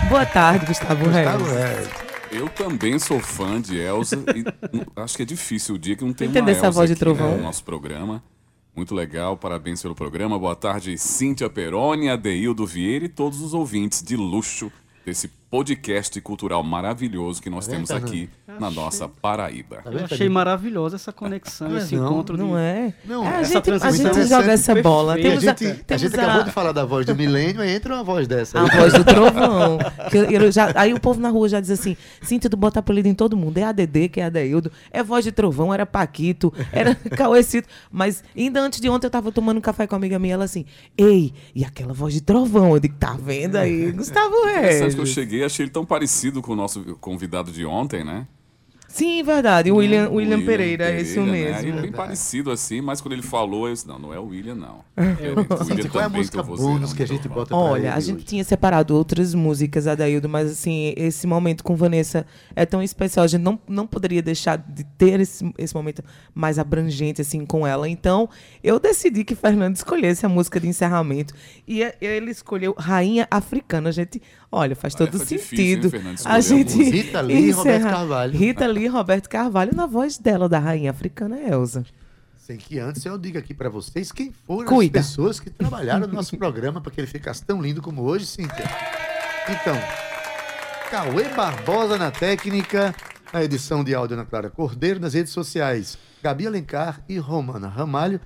[0.08, 2.05] Boa tarde, Gustavo, Gustavo Reis.
[2.30, 4.44] Eu também sou fã de Elsa e
[5.00, 6.96] acho que é difícil o dia que não tem Entender uma essa Elsa voz de
[6.96, 7.36] trovão.
[7.36, 8.22] no nosso programa.
[8.74, 10.38] Muito legal, parabéns pelo programa.
[10.38, 14.70] Boa tarde, Cíntia Peroni, Adeildo Vieira e todos os ouvintes de luxo
[15.04, 18.28] desse podcast cultural maravilhoso que nós tá temos aqui
[18.60, 19.76] na nossa Paraíba.
[19.76, 22.36] Tá eu achei maravilhosa essa conexão, esse não, encontro.
[22.36, 22.56] Não de...
[22.56, 22.94] é?
[23.06, 25.14] Não, é, a, gente, a gente joga essa bola.
[25.14, 27.94] Temos a gente, a, a gente acabou de falar da voz do milênio e entra
[27.94, 28.60] uma voz dessa.
[28.60, 29.78] A voz do trovão.
[30.52, 33.34] já, aí o povo na rua já diz assim, Cintia, tu bota apelido em todo
[33.34, 33.56] mundo.
[33.56, 34.70] É ADD, que é Adeildo.
[34.90, 37.66] É voz de trovão, era Paquito, era Cauecito.
[37.90, 40.44] Mas ainda antes de ontem eu tava tomando um café com uma amiga minha, ela
[40.44, 40.66] assim,
[40.98, 42.74] ei, e aquela voz de trovão?
[42.74, 44.94] Eu digo, tá vendo aí, Gustavo Reis?
[44.94, 48.26] que eu cheguei, achei ele tão parecido com o nosso convidado de ontem, né?
[48.96, 49.70] Sim, verdade.
[49.70, 51.32] O William, William, William Pereira, Pereira, esse né?
[51.32, 51.78] mesmo.
[51.78, 54.54] É bem parecido assim, mas quando ele falou, eu disse, não, não é o William,
[54.54, 54.84] não.
[54.96, 58.16] É, o William qual é a música bônus que a gente bota Olha, a gente
[58.16, 58.24] hoje?
[58.24, 63.24] tinha separado outras músicas, Adaildo, mas assim, esse momento com Vanessa é tão especial.
[63.24, 66.02] A gente não, não poderia deixar de ter esse, esse momento
[66.34, 67.86] mais abrangente, assim, com ela.
[67.86, 68.30] Então,
[68.64, 71.34] eu decidi que Fernando escolhesse a música de encerramento.
[71.68, 73.90] E ele escolheu Rainha Africana.
[73.90, 75.90] A gente, olha, faz todo sentido.
[75.90, 78.38] Difícil, a gente Rita Lee e Roberto Carvalho.
[78.38, 81.84] Rita Lee Roberto Carvalho na voz dela, da rainha africana Elsa.
[82.36, 85.00] Sem que antes eu diga aqui para vocês quem foram Cuida.
[85.00, 88.24] as pessoas que trabalharam no nosso programa para que ele ficasse tão lindo como hoje,
[88.24, 88.64] Cíntia.
[89.48, 89.76] Então,
[90.90, 92.94] Cauê Barbosa na técnica,
[93.32, 98.20] a edição de áudio na Clara Cordeiro, nas redes sociais, Gabi Alencar e Romana Ramalho.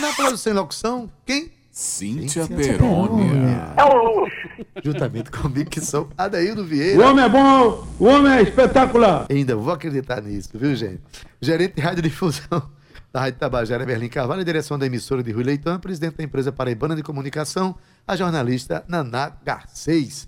[0.00, 1.55] Na produção e locução, quem?
[1.76, 3.74] Cíntia, Perônia.
[3.76, 4.34] É um luxo.
[4.82, 6.98] Juntamente comigo, que sou Adaildo Vieira.
[6.98, 9.26] O homem é bom, o homem é espetacular.
[9.28, 11.02] Ainda vou acreditar nisso, viu, gente?
[11.38, 12.62] Gerente de Radiodifusão
[13.12, 16.96] da Rádio Tabajara, Berlim Carvalho, direção da emissora de Rui Leitão, presidente da empresa Paraibana
[16.96, 17.74] de Comunicação,
[18.08, 20.26] a jornalista Naná Garcês.